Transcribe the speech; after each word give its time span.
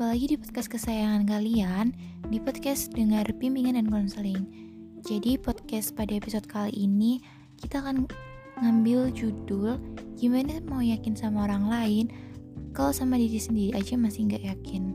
jumpa 0.00 0.16
lagi 0.16 0.32
di 0.32 0.40
podcast 0.40 0.68
kesayangan 0.72 1.28
kalian 1.28 1.92
Di 2.32 2.40
podcast 2.40 2.88
Dengar 2.96 3.28
Bimbingan 3.36 3.76
dan 3.76 3.92
Konseling. 3.92 4.48
Jadi 5.04 5.36
podcast 5.36 5.92
pada 5.92 6.16
episode 6.16 6.48
kali 6.48 6.72
ini 6.72 7.20
Kita 7.60 7.84
akan 7.84 8.08
ngambil 8.64 9.12
judul 9.12 9.76
Gimana 10.16 10.64
mau 10.72 10.80
yakin 10.80 11.12
sama 11.12 11.44
orang 11.44 11.68
lain? 11.68 12.08
Kalau 12.72 12.96
sama 12.96 13.20
diri 13.20 13.36
sendiri 13.36 13.76
aja 13.76 14.00
masih 14.00 14.32
nggak 14.32 14.40
yakin. 14.40 14.88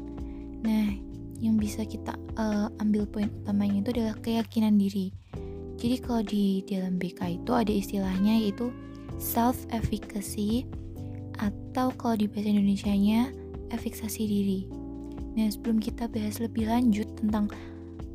Nah, 0.66 0.98
yang 1.38 1.62
bisa 1.62 1.86
kita 1.86 2.18
uh, 2.42 2.74
ambil 2.82 3.06
poin 3.06 3.30
utamanya 3.46 3.86
itu 3.86 4.02
adalah 4.02 4.18
keyakinan 4.26 4.82
diri. 4.82 5.14
Jadi 5.78 6.02
kalau 6.02 6.26
di 6.26 6.66
dalam 6.66 6.98
BK 6.98 7.46
itu 7.46 7.52
ada 7.54 7.70
istilahnya 7.70 8.42
yaitu 8.42 8.74
self-efficacy 9.22 10.66
Atau 11.38 11.94
kalau 11.94 12.18
di 12.18 12.26
bahasa 12.26 12.50
Indonesia-nya 12.50 13.30
efiksasi 13.70 14.26
diri. 14.26 14.75
Nah, 15.36 15.52
sebelum 15.52 15.84
kita 15.84 16.08
bahas 16.08 16.40
lebih 16.40 16.72
lanjut 16.72 17.12
tentang 17.20 17.52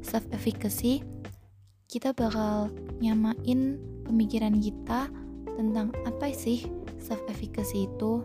self 0.00 0.24
efficacy, 0.32 1.04
kita 1.84 2.16
bakal 2.16 2.72
nyamain 2.96 3.76
pemikiran 4.08 4.56
kita 4.56 5.12
tentang 5.52 5.92
apa 6.08 6.32
sih 6.32 6.64
self 6.96 7.20
efficacy 7.28 7.84
itu. 7.84 8.24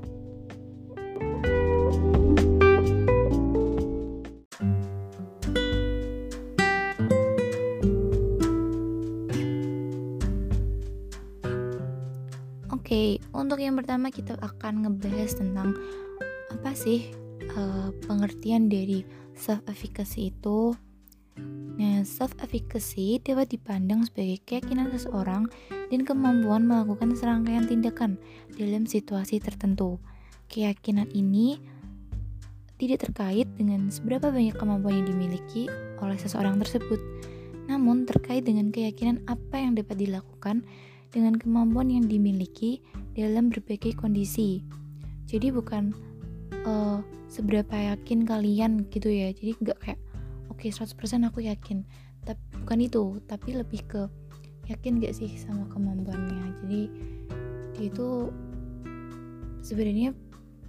Oke, 12.71 12.79
okay, 12.79 13.09
untuk 13.35 13.59
yang 13.59 13.75
pertama 13.75 14.07
kita 14.07 14.39
akan 14.39 14.87
ngebahas 14.87 15.35
tentang 15.35 15.75
apa 16.47 16.71
sih 16.71 17.24
uh, 17.55 17.89
pengertian 18.05 18.67
dari 18.67 19.07
self 19.35 19.63
efficacy 19.67 20.31
itu? 20.31 20.75
Nah, 21.75 22.07
self 22.07 22.31
efficacy 22.39 23.19
dapat 23.19 23.51
dipandang 23.51 24.07
sebagai 24.07 24.39
keyakinan 24.47 24.87
seseorang 24.95 25.51
dan 25.91 26.01
kemampuan 26.07 26.63
melakukan 26.63 27.11
serangkaian 27.15 27.67
tindakan 27.67 28.15
dalam 28.55 28.87
situasi 28.87 29.43
tertentu. 29.43 29.99
Keyakinan 30.47 31.11
ini 31.11 31.59
tidak 32.79 33.07
terkait 33.07 33.47
dengan 33.59 33.91
seberapa 33.91 34.31
banyak 34.31 34.55
kemampuan 34.55 35.03
yang 35.03 35.07
dimiliki 35.11 35.67
oleh 35.99 36.15
seseorang 36.15 36.59
tersebut, 36.59 36.99
namun 37.67 38.07
terkait 38.07 38.47
dengan 38.47 38.71
keyakinan 38.71 39.23
apa 39.27 39.59
yang 39.59 39.75
dapat 39.75 39.99
dilakukan 39.99 40.63
dengan 41.11 41.35
kemampuan 41.39 41.87
yang 41.91 42.07
dimiliki 42.07 42.83
dalam 43.15 43.47
berbagai 43.47 43.95
kondisi. 43.95 44.63
Jadi 45.25 45.51
bukan 45.51 45.95
uh, 46.65 46.99
seberapa 47.29 47.73
yakin 47.95 48.25
kalian 48.25 48.85
gitu 48.89 49.07
ya. 49.09 49.31
Jadi 49.31 49.55
nggak 49.61 49.77
kayak 49.79 49.99
oke 50.51 50.61
okay, 50.61 50.73
100% 50.73 51.29
aku 51.29 51.45
yakin. 51.45 51.85
Tapi 52.25 52.41
bukan 52.65 52.79
itu 52.81 53.03
tapi 53.29 53.55
lebih 53.55 53.81
ke 53.85 54.01
yakin 54.65 54.97
gak 54.97 55.13
sih 55.13 55.29
sama 55.37 55.69
kemampuannya. 55.69 56.57
Jadi 56.65 56.81
dia 57.77 57.85
itu 57.85 58.33
sebenarnya 59.61 60.11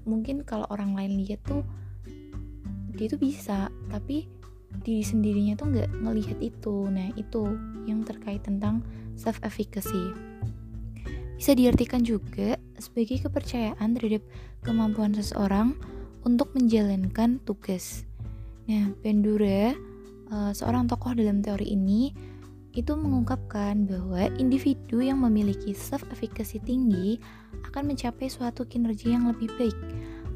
mungkin 0.05 0.45
kalau 0.45 0.69
orang 0.69 0.93
lain 0.93 1.17
lihat 1.25 1.41
tuh 1.49 1.65
dia 2.97 3.09
itu 3.09 3.17
bisa 3.17 3.73
tapi 3.89 4.29
diri 4.85 5.01
sendirinya 5.01 5.57
tuh 5.57 5.73
nggak 5.73 5.91
ngelihat 6.05 6.39
itu. 6.45 6.89
Nah 6.93 7.09
itu 7.17 7.57
yang 7.89 8.05
terkait 8.05 8.45
tentang 8.45 8.85
self 9.17 9.41
efficacy 9.41 10.13
bisa 11.37 11.53
diartikan 11.53 12.01
juga 12.01 12.57
sebagai 12.81 13.29
kepercayaan 13.29 13.93
terhadap 13.93 14.25
kemampuan 14.67 15.15
seseorang 15.15 15.79
untuk 16.27 16.51
menjalankan 16.59 17.39
tugas. 17.47 18.03
Nah, 18.67 18.91
Bandura, 18.99 19.71
uh, 20.35 20.51
seorang 20.51 20.91
tokoh 20.91 21.15
dalam 21.15 21.39
teori 21.39 21.71
ini, 21.71 22.11
itu 22.77 22.93
mengungkapkan 22.93 23.89
bahwa 23.89 24.29
individu 24.37 25.01
yang 25.01 25.23
memiliki 25.23 25.73
self-efficacy 25.73 26.61
tinggi 26.61 27.17
akan 27.73 27.95
mencapai 27.95 28.29
suatu 28.29 28.69
kinerja 28.69 29.17
yang 29.17 29.31
lebih 29.33 29.49
baik 29.57 29.79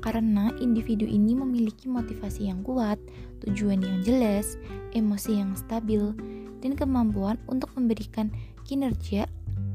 karena 0.00 0.49
individu 0.56 1.04
ini 1.04 1.37
memiliki 1.37 1.84
motivasi 1.84 2.49
yang 2.49 2.65
kuat, 2.65 2.97
tujuan 3.44 3.84
yang 3.84 4.00
jelas, 4.00 4.56
emosi 4.97 5.37
yang 5.37 5.53
stabil, 5.53 6.16
dan 6.65 6.72
kemampuan 6.72 7.37
untuk 7.53 7.69
memberikan 7.77 8.33
kinerja 8.65 9.28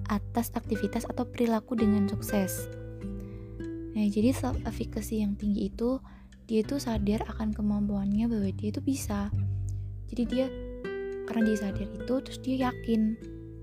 atas 0.10 0.50
aktivitas 0.58 1.06
atau 1.06 1.26
perilaku 1.30 1.78
dengan 1.78 2.10
sukses. 2.10 2.70
Nah, 3.96 4.06
jadi 4.12 4.36
self 4.36 4.60
efficacy 4.68 5.24
yang 5.24 5.40
tinggi 5.40 5.72
itu 5.72 6.04
dia 6.46 6.62
itu 6.62 6.78
sadar 6.78 7.26
akan 7.32 7.56
kemampuannya 7.56 8.28
bahwa 8.28 8.52
dia 8.52 8.70
itu 8.70 8.84
bisa. 8.84 9.32
Jadi 10.12 10.24
dia 10.28 10.46
karena 11.26 11.48
dia 11.48 11.58
sadar 11.64 11.88
itu 11.88 12.14
terus 12.22 12.40
dia 12.44 12.70
yakin. 12.70 13.16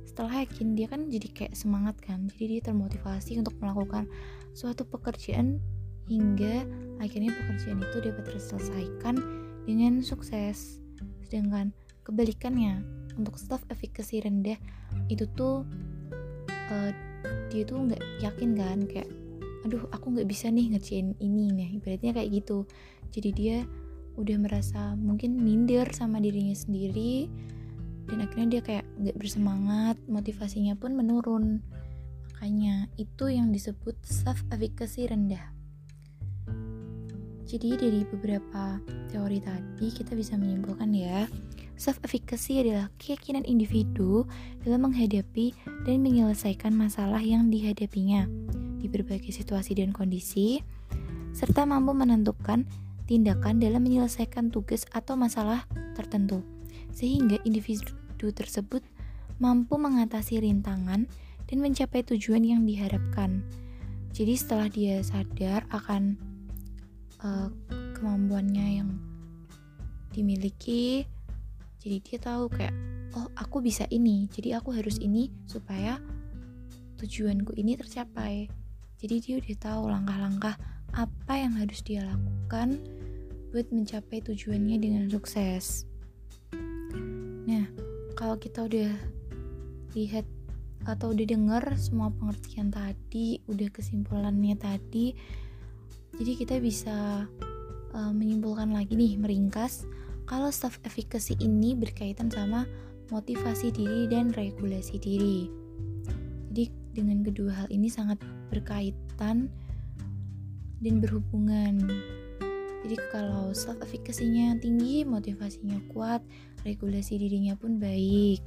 Setelah 0.09 0.43
yakin 0.49 0.75
dia 0.75 0.89
kan 0.89 1.07
jadi 1.13 1.29
kayak 1.31 1.55
semangat 1.55 2.01
kan. 2.01 2.27
Jadi 2.33 2.59
dia 2.59 2.63
termotivasi 2.73 3.39
untuk 3.39 3.55
melakukan 3.61 4.09
suatu 4.57 4.89
pekerjaan 4.89 5.61
hingga 6.09 6.65
akhirnya 6.99 7.31
pekerjaan 7.31 7.79
itu 7.85 7.97
dapat 8.01 8.25
terselesaikan 8.33 9.15
dengan 9.69 10.01
sukses. 10.01 10.81
Sedangkan 11.29 11.77
kebalikannya 12.03 12.83
untuk 13.21 13.37
self 13.37 13.63
efficacy 13.69 14.25
rendah 14.25 14.57
itu 15.13 15.29
tuh 15.37 15.63
uh, 16.73 16.91
dia 17.53 17.63
tuh 17.69 17.85
nggak 17.85 18.03
yakin 18.25 18.57
kan 18.57 18.81
kayak 18.89 19.09
aduh 19.63 19.87
aku 19.95 20.15
nggak 20.15 20.29
bisa 20.29 20.51
nih 20.51 20.75
ngerjain 20.75 21.15
ini 21.23 21.51
nih. 21.55 21.69
Ibaratnya 21.79 22.13
kayak 22.15 22.31
gitu. 22.43 22.67
Jadi 23.15 23.31
dia 23.35 23.57
udah 24.19 24.37
merasa 24.37 24.93
mungkin 24.99 25.41
minder 25.41 25.89
sama 25.97 26.21
dirinya 26.21 26.53
sendiri 26.53 27.33
dan 28.11 28.21
akhirnya 28.21 28.59
dia 28.59 28.63
kayak 28.63 28.85
nggak 29.01 29.17
bersemangat 29.17 29.97
motivasinya 30.11 30.75
pun 30.77 30.99
menurun. 30.99 31.63
Makanya 32.35 32.91
itu 32.99 33.31
yang 33.31 33.55
disebut 33.55 33.95
self 34.03 34.43
efficacy 34.51 35.07
rendah. 35.07 35.55
Jadi 37.47 37.77
dari 37.77 38.01
beberapa 38.09 38.81
teori 39.13 39.39
tadi 39.45 39.93
kita 39.93 40.17
bisa 40.17 40.41
menyimpulkan 40.41 40.89
ya 40.97 41.29
self 41.77 42.01
efficacy 42.07 42.63
adalah 42.63 42.89
keyakinan 42.97 43.45
individu 43.45 44.25
dalam 44.65 44.89
menghadapi 44.89 45.53
dan 45.85 45.99
menyelesaikan 46.01 46.73
masalah 46.73 47.21
yang 47.21 47.51
dihadapinya 47.51 48.31
di 48.83 48.91
berbagai 48.91 49.31
situasi 49.31 49.79
dan 49.79 49.95
kondisi, 49.95 50.59
serta 51.31 51.63
mampu 51.63 51.95
menentukan 51.95 52.67
tindakan 53.07 53.63
dalam 53.63 53.87
menyelesaikan 53.87 54.51
tugas 54.51 54.83
atau 54.91 55.15
masalah 55.15 55.65
tertentu, 55.95 56.43
sehingga 56.91 57.39
individu 57.47 57.95
tersebut 58.19 58.83
mampu 59.39 59.79
mengatasi 59.79 60.43
rintangan 60.43 61.07
dan 61.47 61.59
mencapai 61.59 62.07
tujuan 62.07 62.43
yang 62.43 62.63
diharapkan. 62.63 63.43
Jadi 64.15 64.35
setelah 64.39 64.69
dia 64.71 65.03
sadar 65.03 65.67
akan 65.73 66.15
uh, 67.25 67.49
kemampuannya 67.99 68.67
yang 68.83 68.91
dimiliki, 70.13 71.09
jadi 71.83 71.97
dia 71.99 72.19
tahu 72.21 72.53
kayak 72.53 72.75
oh 73.19 73.27
aku 73.35 73.59
bisa 73.65 73.89
ini, 73.91 74.31
jadi 74.31 74.63
aku 74.63 74.71
harus 74.77 75.01
ini 75.03 75.33
supaya 75.49 75.99
tujuanku 77.03 77.59
ini 77.59 77.75
tercapai 77.75 78.47
jadi 79.03 79.17
dia 79.19 79.35
udah 79.43 79.57
tahu 79.59 79.83
langkah-langkah 79.91 80.55
apa 80.95 81.35
yang 81.35 81.59
harus 81.59 81.83
dia 81.83 82.07
lakukan 82.07 82.79
buat 83.51 83.67
mencapai 83.75 84.23
tujuannya 84.23 84.79
dengan 84.79 85.05
sukses. 85.11 85.85
Nah, 87.45 87.67
kalau 88.15 88.39
kita 88.39 88.65
udah 88.65 88.95
lihat 89.99 90.25
atau 90.87 91.11
udah 91.11 91.27
denger 91.27 91.65
semua 91.75 92.15
pengertian 92.15 92.71
tadi, 92.71 93.43
udah 93.51 93.69
kesimpulannya 93.75 94.55
tadi, 94.55 95.19
jadi 96.17 96.33
kita 96.39 96.57
bisa 96.63 97.27
uh, 97.93 98.13
menyimpulkan 98.15 98.71
lagi 98.71 98.95
nih, 98.95 99.19
meringkas 99.19 99.85
kalau 100.31 100.55
self 100.55 100.79
efficacy 100.87 101.35
ini 101.43 101.75
berkaitan 101.75 102.31
sama 102.31 102.65
motivasi 103.11 103.75
diri 103.75 104.07
dan 104.07 104.31
regulasi 104.33 104.97
diri. 104.97 105.51
Jadi 106.53 106.65
dengan 106.93 107.25
kedua 107.25 107.65
hal 107.65 107.69
ini 107.73 107.89
sangat 107.89 108.21
berkaitan 108.53 109.49
dan 110.85 110.95
berhubungan. 111.01 111.81
Jadi 112.83 112.99
kalau 113.09 113.55
self 113.55 113.79
efficacy-nya 113.81 114.59
tinggi, 114.59 115.07
motivasinya 115.07 115.81
kuat, 115.95 116.21
regulasi 116.67 117.17
dirinya 117.17 117.55
pun 117.55 117.79
baik, 117.79 118.43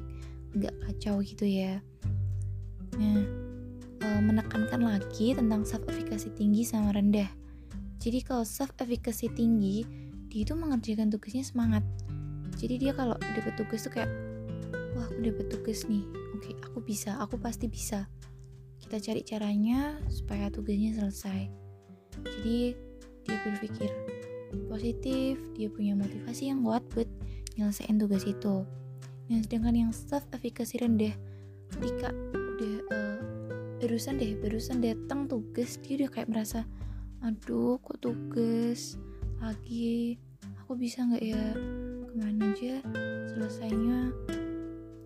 nggak 0.53 0.75
kacau 0.85 1.23
gitu 1.23 1.47
ya. 1.47 1.79
Nah, 2.99 3.23
e, 4.03 4.07
menekankan 4.19 4.83
lagi 4.83 5.33
tentang 5.33 5.63
self 5.63 5.87
efficacy 5.87 6.29
tinggi 6.35 6.67
sama 6.67 6.91
rendah. 6.91 7.31
Jadi 8.03 8.19
kalau 8.21 8.43
self 8.43 8.75
efficacy 8.83 9.31
tinggi, 9.31 9.87
dia 10.27 10.43
itu 10.43 10.51
mengerjakan 10.51 11.07
tugasnya 11.07 11.47
semangat. 11.47 11.81
Jadi 12.59 12.75
dia 12.75 12.91
kalau 12.91 13.15
dapat 13.15 13.55
tugas 13.55 13.87
tuh 13.87 13.95
kayak, 13.95 14.11
wah 14.99 15.07
aku 15.07 15.31
dapat 15.31 15.47
tugas 15.47 15.87
nih, 15.87 16.03
oke 16.35 16.51
aku 16.59 16.79
bisa, 16.83 17.15
aku 17.23 17.39
pasti 17.39 17.71
bisa 17.71 18.11
kita 18.85 19.01
cari 19.01 19.21
caranya 19.25 19.97
supaya 20.13 20.45
tugasnya 20.53 20.93
selesai. 20.93 21.49
Jadi 22.21 22.77
dia 23.25 23.37
berpikir 23.41 23.89
positif 24.69 25.41
dia 25.57 25.67
punya 25.73 25.97
motivasi 25.97 26.53
yang 26.53 26.61
kuat 26.61 26.85
buat 26.93 27.09
nyelesain 27.57 27.97
tugas 27.97 28.21
itu. 28.29 28.61
Nah 29.25 29.41
sedangkan 29.41 29.73
yang 29.73 29.91
self 29.91 30.21
efficacy 30.29 30.77
rendah 30.77 31.17
ketika 31.73 32.13
udah 32.37 32.75
uh, 32.93 34.13
deh 34.21 34.31
barusan 34.37 34.79
datang 34.79 35.25
tugas 35.25 35.81
dia 35.81 36.05
udah 36.05 36.09
kayak 36.13 36.29
merasa 36.29 36.61
aduh 37.25 37.81
kok 37.81 37.97
tugas 38.05 39.01
lagi? 39.41 40.21
Aku 40.61 40.77
bisa 40.77 41.09
nggak 41.09 41.25
ya? 41.25 41.45
Ke 42.05 42.13
mana 42.21 42.53
aja? 42.53 42.85
Selesainya 43.33 44.13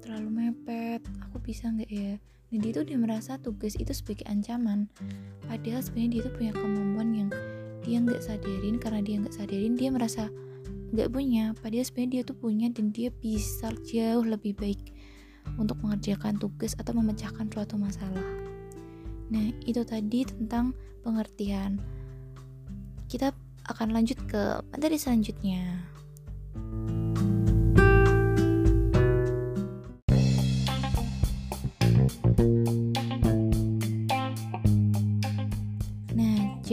terlalu 0.03 0.51
mepet. 0.51 0.99
Aku 1.31 1.39
bisa 1.39 1.71
nggak 1.71 1.87
ya 1.87 2.19
dan 2.49 2.57
dia 2.65 2.71
tuh 2.73 2.83
udah 2.85 2.97
merasa 2.97 3.37
tugas 3.37 3.77
itu 3.77 3.93
sebagai 3.93 4.25
ancaman. 4.25 4.89
Padahal 5.45 5.85
sebenarnya 5.85 6.09
dia 6.09 6.21
tuh 6.25 6.33
punya 6.33 6.51
kemampuan 6.53 7.09
yang 7.13 7.29
dia 7.85 7.97
nggak 8.01 8.21
sadarin 8.21 8.75
karena 8.81 9.01
dia 9.05 9.15
nggak 9.21 9.35
sadarin 9.37 9.73
dia 9.77 9.89
merasa 9.93 10.33
nggak 10.93 11.09
punya. 11.13 11.53
Padahal 11.61 11.85
sebenarnya 11.85 12.11
dia 12.11 12.21
tuh 12.25 12.37
punya 12.37 12.67
dan 12.73 12.89
dia 12.89 13.09
bisa 13.13 13.69
jauh 13.85 14.25
lebih 14.25 14.57
baik 14.57 14.81
untuk 15.57 15.77
mengerjakan 15.81 16.37
tugas 16.37 16.73
atau 16.77 16.93
memecahkan 16.97 17.49
suatu 17.49 17.77
masalah. 17.77 18.25
Nah 19.29 19.53
itu 19.65 19.85
tadi 19.85 20.25
tentang 20.25 20.73
pengertian. 21.05 21.77
Kita 23.05 23.33
akan 23.69 23.93
lanjut 23.93 24.17
ke 24.25 24.65
materi 24.73 24.97
selanjutnya 24.97 25.88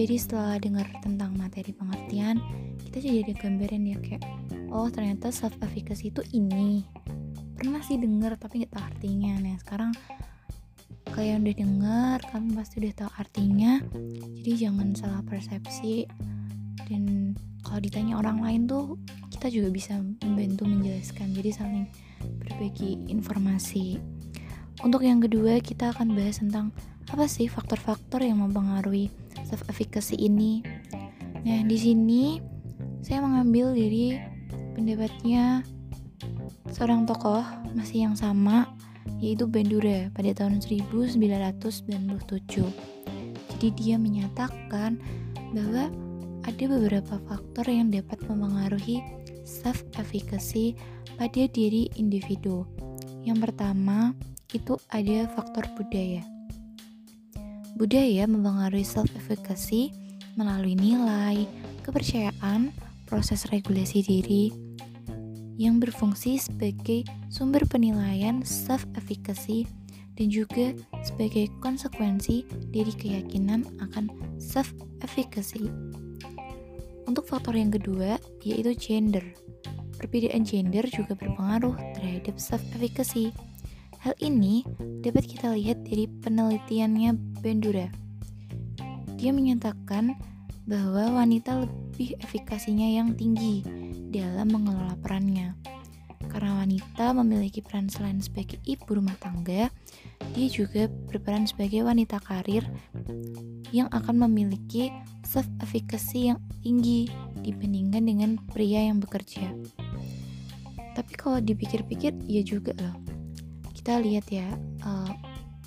jadi 0.06 0.23
setelah 0.23 0.55
dengar 0.62 0.87
tentang 1.03 1.35
materi 1.35 1.75
pengertian 1.75 2.38
kita 2.79 3.03
jadi 3.03 3.17
ada 3.26 3.35
gambaran 3.43 3.82
ya 3.91 3.99
kayak 3.99 4.23
oh 4.70 4.87
ternyata 4.87 5.35
self 5.35 5.58
efficacy 5.67 6.14
itu 6.14 6.23
ini. 6.31 6.87
Pernah 7.58 7.82
sih 7.82 7.99
denger 7.99 8.38
tapi 8.38 8.62
nggak 8.62 8.70
tahu 8.70 8.87
artinya. 8.87 9.35
Nah 9.43 9.58
sekarang 9.58 9.91
kalian 11.11 11.43
udah 11.43 11.56
denger 11.58 12.19
kalian 12.23 12.55
pasti 12.55 12.75
udah 12.87 12.94
tahu 13.03 13.11
artinya. 13.19 13.73
Jadi 14.38 14.53
jangan 14.55 14.94
salah 14.94 15.26
persepsi. 15.26 16.06
Dan 16.87 17.35
kalau 17.67 17.82
ditanya 17.82 18.14
orang 18.14 18.47
lain 18.47 18.70
tuh 18.70 19.03
kita 19.35 19.50
juga 19.50 19.75
bisa 19.75 19.99
membantu 20.23 20.70
menjelaskan. 20.70 21.35
Jadi 21.35 21.50
saling 21.50 21.91
berbagi 22.47 23.11
informasi. 23.11 23.99
Untuk 24.87 25.03
yang 25.03 25.19
kedua 25.19 25.58
kita 25.58 25.91
akan 25.91 26.14
bahas 26.14 26.38
tentang 26.38 26.70
apa 27.11 27.26
sih 27.26 27.50
faktor-faktor 27.50 28.23
yang 28.23 28.38
mempengaruhi 28.38 29.25
self 29.46 29.62
efficacy 29.70 30.19
ini. 30.19 30.66
Nah, 31.46 31.62
di 31.62 31.78
sini 31.78 32.43
saya 33.06 33.22
mengambil 33.22 33.70
dari 33.70 34.19
pendapatnya 34.75 35.62
seorang 36.75 37.06
tokoh 37.06 37.46
masih 37.78 38.10
yang 38.10 38.19
sama 38.19 38.66
yaitu 39.22 39.46
Bandura 39.46 40.10
pada 40.12 40.34
tahun 40.34 40.58
1997. 40.58 41.22
Jadi 43.56 43.69
dia 43.78 43.96
menyatakan 43.96 44.98
bahwa 45.54 45.88
ada 46.44 46.64
beberapa 46.69 47.14
faktor 47.25 47.64
yang 47.70 47.88
dapat 47.88 48.20
mempengaruhi 48.28 49.00
self 49.46 49.87
efficacy 49.96 50.75
pada 51.16 51.48
diri 51.48 51.88
individu. 51.96 52.66
Yang 53.25 53.50
pertama, 53.50 54.12
itu 54.54 54.78
ada 54.93 55.26
faktor 55.32 55.66
budaya. 55.75 56.35
Budaya 57.76 58.25
mempengaruhi 58.25 58.88
self-efficacy 58.88 59.93
melalui 60.40 60.73
nilai, 60.81 61.44
kepercayaan, 61.84 62.73
proses 63.05 63.44
regulasi 63.52 64.00
diri 64.00 64.49
yang 65.61 65.76
berfungsi 65.76 66.40
sebagai 66.40 67.05
sumber 67.28 67.69
penilaian 67.69 68.40
self-efficacy 68.40 69.69
dan 70.17 70.32
juga 70.32 70.73
sebagai 71.05 71.52
konsekuensi 71.61 72.49
dari 72.73 72.93
keyakinan 72.96 73.69
akan 73.84 74.08
self-efficacy. 74.40 75.69
Untuk 77.05 77.29
faktor 77.29 77.61
yang 77.61 77.69
kedua, 77.69 78.17
yaitu 78.40 78.72
gender. 78.72 79.22
Perbedaan 80.00 80.49
gender 80.49 80.84
juga 80.88 81.12
berpengaruh 81.12 81.76
terhadap 81.96 82.40
self-efficacy. 82.40 83.37
Hal 84.06 84.14
ini 84.23 84.62
dapat 85.03 85.26
kita 85.26 85.50
lihat 85.58 85.82
dari 85.82 86.06
penelitiannya 86.06 87.43
Bandura. 87.43 87.91
Dia 89.19 89.35
menyatakan 89.35 90.14
bahwa 90.62 91.19
wanita 91.19 91.67
lebih 91.67 92.14
efikasinya 92.23 92.87
yang 92.87 93.19
tinggi 93.19 93.67
dalam 94.14 94.55
mengelola 94.55 94.94
perannya. 95.03 95.58
Karena 96.31 96.62
wanita 96.62 97.19
memiliki 97.19 97.58
peran 97.58 97.91
selain 97.91 98.23
sebagai 98.23 98.62
ibu 98.62 98.87
rumah 98.87 99.19
tangga, 99.19 99.75
dia 100.38 100.49
juga 100.55 100.87
berperan 101.11 101.50
sebagai 101.50 101.82
wanita 101.82 102.23
karir 102.23 102.62
yang 103.75 103.91
akan 103.91 104.23
memiliki 104.31 104.94
self 105.26 105.50
efficacy 105.58 106.31
yang 106.31 106.38
tinggi 106.62 107.11
dibandingkan 107.43 108.06
dengan 108.06 108.31
pria 108.55 108.87
yang 108.87 109.03
bekerja. 109.03 109.50
Tapi 110.94 111.12
kalau 111.19 111.43
dipikir-pikir, 111.43 112.14
iya 112.31 112.47
juga 112.47 112.70
loh 112.79 113.15
kita 113.86 114.02
lihat 114.02 114.26
ya 114.34 114.50
uh, 114.82 115.14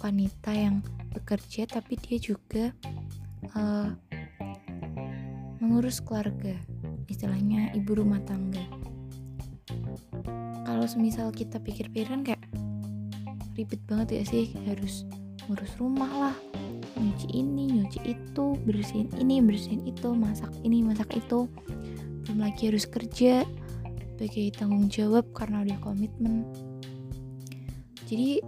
wanita 0.04 0.52
yang 0.52 0.84
bekerja 1.16 1.64
tapi 1.64 1.96
dia 1.96 2.20
juga 2.20 2.76
uh, 3.56 3.96
mengurus 5.64 6.04
keluarga 6.04 6.52
istilahnya 7.08 7.72
ibu 7.80 7.96
rumah 7.96 8.20
tangga. 8.28 8.60
Kalau 10.68 10.84
semisal 10.84 11.32
kita 11.32 11.64
pikir-pikiran 11.64 12.28
kayak 12.28 12.44
ribet 13.56 13.80
banget 13.88 14.20
ya 14.20 14.24
sih 14.28 14.52
harus 14.68 15.08
ngurus 15.48 15.80
rumah 15.80 16.12
lah 16.12 16.36
nyuci 17.00 17.32
ini 17.32 17.72
nyuci 17.72 18.04
itu 18.04 18.60
bersihin 18.68 19.08
ini 19.16 19.40
bersihin 19.40 19.88
itu 19.88 20.12
masak 20.12 20.52
ini 20.68 20.84
masak 20.84 21.08
itu. 21.16 21.48
Belum 22.28 22.44
lagi 22.44 22.68
harus 22.68 22.84
kerja 22.84 23.48
sebagai 24.12 24.52
tanggung 24.60 24.92
jawab 24.92 25.24
karena 25.32 25.64
udah 25.64 25.80
komitmen 25.80 26.44
jadi 28.10 28.42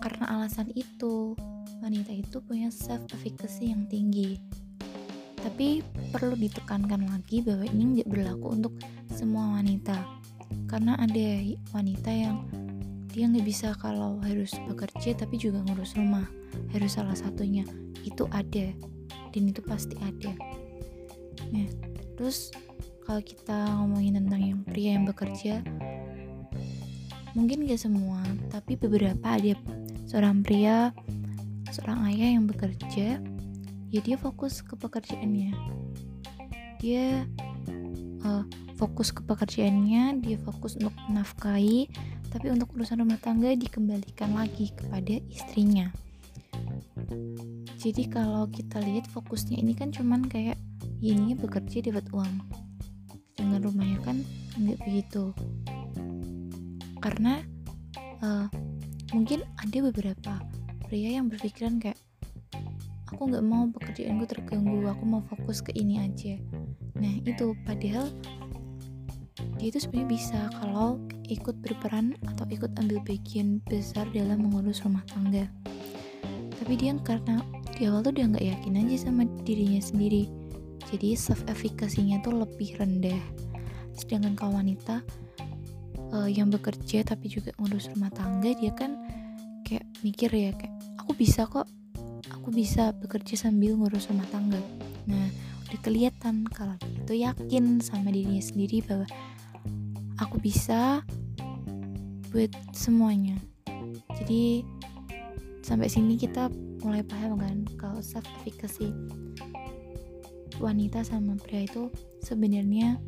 karena 0.00 0.24
alasan 0.40 0.72
itu, 0.72 1.36
wanita 1.84 2.12
itu 2.16 2.40
punya 2.40 2.72
self 2.72 3.04
efficacy 3.12 3.68
yang 3.68 3.84
tinggi. 3.92 4.40
Tapi 5.36 5.84
perlu 6.08 6.32
ditekankan 6.32 7.04
lagi 7.04 7.44
bahwa 7.44 7.68
ini 7.68 8.00
tidak 8.00 8.08
berlaku 8.08 8.46
untuk 8.56 8.72
semua 9.12 9.60
wanita. 9.60 10.00
Karena 10.64 10.96
ada 10.96 11.28
wanita 11.76 12.08
yang 12.08 12.48
dia 13.12 13.28
nggak 13.28 13.44
bisa 13.44 13.76
kalau 13.76 14.16
harus 14.24 14.50
bekerja 14.64 15.12
tapi 15.12 15.36
juga 15.36 15.60
ngurus 15.68 15.92
rumah. 16.00 16.24
Harus 16.72 16.96
salah 16.96 17.16
satunya. 17.16 17.68
Itu 18.00 18.24
ada. 18.32 18.72
Dan 19.36 19.52
itu 19.52 19.60
pasti 19.60 20.00
ada. 20.00 20.32
Nah, 21.52 21.68
terus 22.16 22.48
kalau 23.04 23.20
kita 23.20 23.76
ngomongin 23.76 24.24
tentang 24.24 24.40
yang 24.40 24.60
pria 24.64 24.96
yang 24.96 25.04
bekerja, 25.04 25.60
Mungkin 27.34 27.66
gak 27.66 27.82
semua, 27.82 28.22
tapi 28.50 28.78
beberapa 28.78 29.22
ada 29.26 29.58
seorang 30.06 30.46
pria, 30.46 30.94
seorang 31.74 32.06
ayah 32.14 32.38
yang 32.38 32.46
bekerja, 32.46 33.18
ya 33.90 34.00
dia 34.02 34.16
fokus 34.18 34.62
ke 34.62 34.78
pekerjaannya. 34.78 35.50
Dia 36.78 37.26
uh, 38.22 38.46
fokus 38.78 39.10
ke 39.10 39.26
pekerjaannya, 39.26 40.22
dia 40.22 40.38
fokus 40.46 40.78
untuk 40.78 40.94
menafkahi, 41.10 41.90
tapi 42.30 42.50
untuk 42.54 42.70
urusan 42.74 43.02
rumah 43.02 43.18
tangga 43.18 43.50
dikembalikan 43.54 44.34
lagi 44.34 44.70
kepada 44.74 45.18
istrinya. 45.30 45.90
Jadi 47.78 48.08
kalau 48.08 48.46
kita 48.48 48.78
lihat 48.78 49.10
fokusnya 49.10 49.58
ini 49.58 49.74
kan 49.74 49.90
cuman 49.90 50.26
kayak 50.30 50.58
ya 51.02 51.12
ini 51.14 51.34
bekerja 51.34 51.82
dapat 51.90 52.06
uang. 52.14 52.34
Dengan 53.34 53.60
rumahnya 53.60 53.98
kan 54.06 54.22
nggak 54.54 54.78
begitu 54.86 55.34
karena 57.04 57.44
uh, 58.24 58.48
mungkin 59.12 59.44
ada 59.60 59.78
beberapa 59.92 60.40
pria 60.88 61.20
yang 61.20 61.28
berpikiran 61.28 61.76
kayak 61.76 62.00
aku 63.12 63.28
nggak 63.28 63.44
mau 63.44 63.68
pekerjaanku 63.68 64.24
terganggu 64.24 64.88
aku 64.88 65.04
mau 65.04 65.20
fokus 65.28 65.60
ke 65.60 65.76
ini 65.76 66.00
aja. 66.00 66.40
Nah 66.96 67.20
itu 67.20 67.52
padahal 67.68 68.08
dia 69.60 69.68
itu 69.68 69.78
sebenarnya 69.84 70.08
bisa 70.08 70.40
kalau 70.56 70.96
ikut 71.28 71.60
berperan 71.60 72.16
atau 72.24 72.48
ikut 72.48 72.72
ambil 72.80 72.98
bagian 73.04 73.60
besar 73.68 74.08
dalam 74.16 74.48
mengurus 74.48 74.80
rumah 74.80 75.04
tangga. 75.12 75.44
Tapi 76.56 76.72
dia 76.80 76.96
karena 77.04 77.44
di 77.76 77.84
awal 77.84 78.00
tuh 78.00 78.16
dia 78.16 78.24
nggak 78.24 78.44
yakin 78.48 78.80
aja 78.80 79.12
sama 79.12 79.28
dirinya 79.44 79.78
sendiri. 79.84 80.26
Jadi 80.88 81.12
self 81.12 81.44
effikasinya 81.52 82.24
tuh 82.24 82.32
lebih 82.44 82.80
rendah. 82.80 83.20
Sedangkan 83.92 84.34
kalau 84.34 84.58
wanita 84.58 85.04
uh, 86.12 86.28
yang 86.28 86.52
bekerja 86.52 87.06
tapi 87.06 87.30
juga 87.32 87.54
ngurus 87.56 87.88
rumah 87.94 88.12
tangga 88.12 88.52
dia 88.52 88.74
kan 88.74 88.98
kayak 89.64 89.86
mikir 90.04 90.28
ya 90.28 90.52
kayak 90.52 90.74
aku 91.00 91.16
bisa 91.16 91.48
kok 91.48 91.64
aku 92.32 92.48
bisa 92.52 92.92
bekerja 92.92 93.48
sambil 93.48 93.76
ngurus 93.76 94.08
rumah 94.12 94.28
tangga. 94.28 94.60
Nah 95.08 95.28
udah 95.68 95.80
kelihatan 95.80 96.44
kalau 96.52 96.76
itu 96.84 97.24
yakin 97.24 97.80
sama 97.80 98.12
dirinya 98.12 98.40
sendiri 98.40 98.84
bahwa 98.84 99.08
aku 100.20 100.36
bisa 100.40 101.00
buat 102.32 102.52
semuanya. 102.76 103.38
Jadi 104.20 104.64
sampai 105.64 105.88
sini 105.88 106.20
kita 106.20 106.52
mulai 106.84 107.00
paham 107.00 107.40
kan 107.40 107.64
kalau 107.80 108.00
self 108.04 108.28
efficacy 108.40 108.92
wanita 110.60 111.00
sama 111.02 111.34
pria 111.40 111.64
itu 111.64 111.88
sebenarnya 112.20 113.00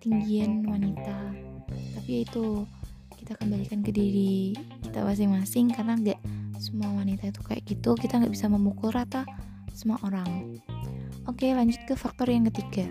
tinggian 0.00 0.64
wanita 0.64 1.34
tapi 1.68 2.22
itu 2.22 2.66
kita 3.16 3.34
kembalikan 3.42 3.82
ke 3.82 3.90
diri 3.90 4.54
kita 4.86 5.02
masing-masing 5.02 5.74
karena 5.74 5.98
nggak 5.98 6.20
semua 6.62 6.88
wanita 6.94 7.28
itu 7.28 7.40
kayak 7.42 7.62
gitu. 7.66 7.98
Kita 7.98 8.22
nggak 8.22 8.32
bisa 8.32 8.46
memukul 8.46 8.94
rata 8.94 9.26
semua 9.74 10.00
orang. 10.06 10.56
Oke 11.26 11.50
lanjut 11.52 11.82
ke 11.84 11.98
faktor 11.98 12.30
yang 12.30 12.48
ketiga. 12.48 12.86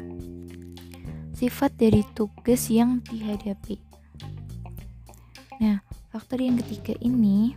Sifat 1.36 1.76
dari 1.80 2.04
tugas 2.16 2.68
yang 2.68 3.00
dihadapi. 3.04 3.80
Nah 5.64 5.80
faktor 6.12 6.44
yang 6.44 6.60
ketiga 6.60 6.94
ini 7.00 7.56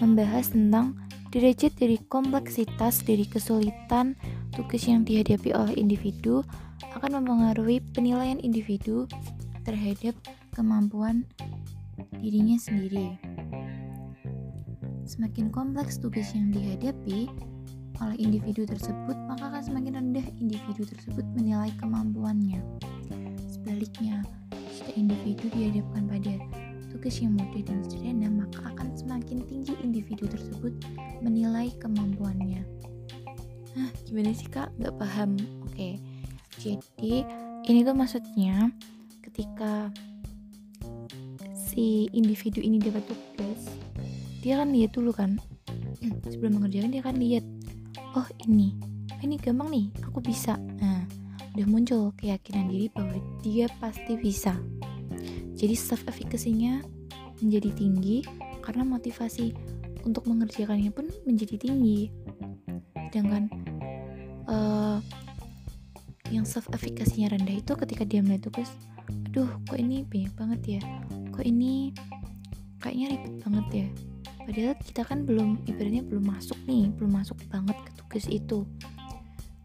membahas 0.00 0.52
tentang 0.52 0.96
derajat 1.32 1.72
dari 1.76 2.00
kompleksitas 2.08 3.04
dari 3.04 3.24
kesulitan 3.28 4.16
tugas 4.56 4.88
yang 4.88 5.04
dihadapi 5.04 5.52
oleh 5.52 5.76
individu 5.76 6.40
akan 6.96 7.20
mempengaruhi 7.20 7.84
penilaian 7.92 8.40
individu 8.40 9.04
terhadap 9.68 10.16
kemampuan 10.56 11.28
dirinya 12.16 12.56
sendiri. 12.56 13.20
Semakin 15.04 15.52
kompleks 15.52 16.00
tugas 16.00 16.32
yang 16.32 16.48
dihadapi 16.50 17.28
oleh 18.00 18.16
individu 18.16 18.64
tersebut, 18.64 19.16
maka 19.28 19.52
akan 19.52 19.62
semakin 19.62 19.92
rendah 20.00 20.26
individu 20.40 20.88
tersebut 20.88 21.24
menilai 21.36 21.68
kemampuannya. 21.76 22.64
Sebaliknya, 23.44 24.24
jika 24.72 24.90
individu 24.96 25.52
dihadapkan 25.52 26.08
pada 26.08 26.34
tugas 26.88 27.20
yang 27.20 27.36
mudah 27.36 27.60
dan 27.60 27.84
sederhana, 27.84 28.28
maka 28.32 28.72
akan 28.72 28.88
semakin 28.96 29.44
tinggi 29.44 29.76
individu 29.84 30.24
tersebut 30.24 30.72
menilai 31.20 31.68
kemampuannya. 31.76 32.64
Nah, 33.76 33.92
gimana 34.08 34.32
sih 34.32 34.48
kak? 34.48 34.72
Gak 34.80 34.96
paham. 34.96 35.36
Oke, 35.68 36.00
jadi 36.56 37.28
ini 37.68 37.84
tuh 37.84 37.92
maksudnya 37.92 38.72
ketika 39.20 39.92
si 41.52 42.08
individu 42.16 42.64
ini 42.64 42.80
dapat 42.80 43.04
tugas, 43.04 43.68
dia 44.40 44.56
kan 44.56 44.72
lihat 44.72 44.96
dulu 44.96 45.12
kan, 45.12 45.36
sebelum 46.32 46.56
mengerjakan 46.56 46.88
dia 46.88 47.02
kan 47.04 47.16
lihat, 47.20 47.44
oh 48.16 48.24
ini, 48.48 48.72
oh, 49.12 49.20
ini 49.20 49.36
gampang 49.36 49.68
nih, 49.68 49.86
aku 50.08 50.24
bisa. 50.24 50.56
Nah, 50.80 51.04
udah 51.52 51.66
muncul 51.68 52.16
keyakinan 52.16 52.72
diri 52.72 52.88
bahwa 52.88 53.20
dia 53.44 53.68
pasti 53.76 54.16
bisa 54.16 54.56
jadi 55.56 55.72
self 55.72 56.04
efficacy-nya 56.04 56.84
menjadi 57.40 57.72
tinggi 57.72 58.20
karena 58.60 58.84
motivasi 58.84 59.56
untuk 60.04 60.28
mengerjakannya 60.28 60.92
pun 60.92 61.08
menjadi 61.24 61.56
tinggi. 61.56 62.12
Sedangkan 63.08 63.48
uh, 64.46 64.98
yang 66.30 66.42
self 66.42 66.66
efficacy-nya 66.74 67.30
rendah 67.30 67.62
itu 67.62 67.72
ketika 67.78 68.02
dia 68.02 68.22
melihat 68.22 68.50
tugas, 68.50 68.70
aduh 69.30 69.50
kok 69.66 69.78
ini 69.78 70.02
banyak 70.06 70.32
banget 70.34 70.60
ya, 70.78 70.82
kok 71.30 71.44
ini 71.46 71.94
kayaknya 72.82 73.06
ribet 73.14 73.34
banget 73.42 73.66
ya. 73.70 73.88
Padahal 74.46 74.74
kita 74.78 75.02
kan 75.02 75.18
belum 75.26 75.48
ibaratnya 75.66 76.02
belum 76.06 76.24
masuk 76.30 76.58
nih, 76.70 76.90
belum 76.94 77.18
masuk 77.18 77.38
banget 77.50 77.74
ke 77.82 77.90
tugas 77.98 78.24
itu. 78.30 78.62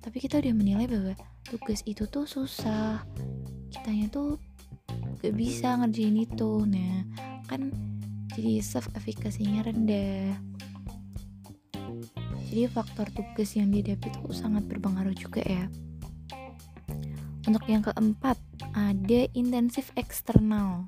Tapi 0.01 0.17
kita 0.17 0.41
udah 0.41 0.53
menilai 0.57 0.89
bahwa 0.89 1.13
tugas 1.45 1.85
itu 1.85 2.09
tuh 2.09 2.25
susah. 2.25 3.05
Kitanya 3.69 4.09
tuh 4.09 4.41
gak 5.21 5.37
bisa 5.37 5.77
ngerjain 5.77 6.17
itu 6.17 6.65
nah 6.65 7.05
kan 7.45 7.69
jadi 8.33 8.63
self 8.63 8.89
efficacy-nya 8.97 9.67
rendah 9.67 10.33
jadi 12.51 12.67
faktor 12.67 13.07
tugas 13.15 13.55
yang 13.55 13.71
dihadapi 13.71 14.11
itu 14.11 14.35
sangat 14.35 14.67
berpengaruh 14.67 15.15
juga 15.15 15.39
ya. 15.39 15.71
Untuk 17.47 17.63
yang 17.71 17.79
keempat 17.79 18.35
ada 18.75 19.21
intensif 19.31 19.95
eksternal. 19.95 20.83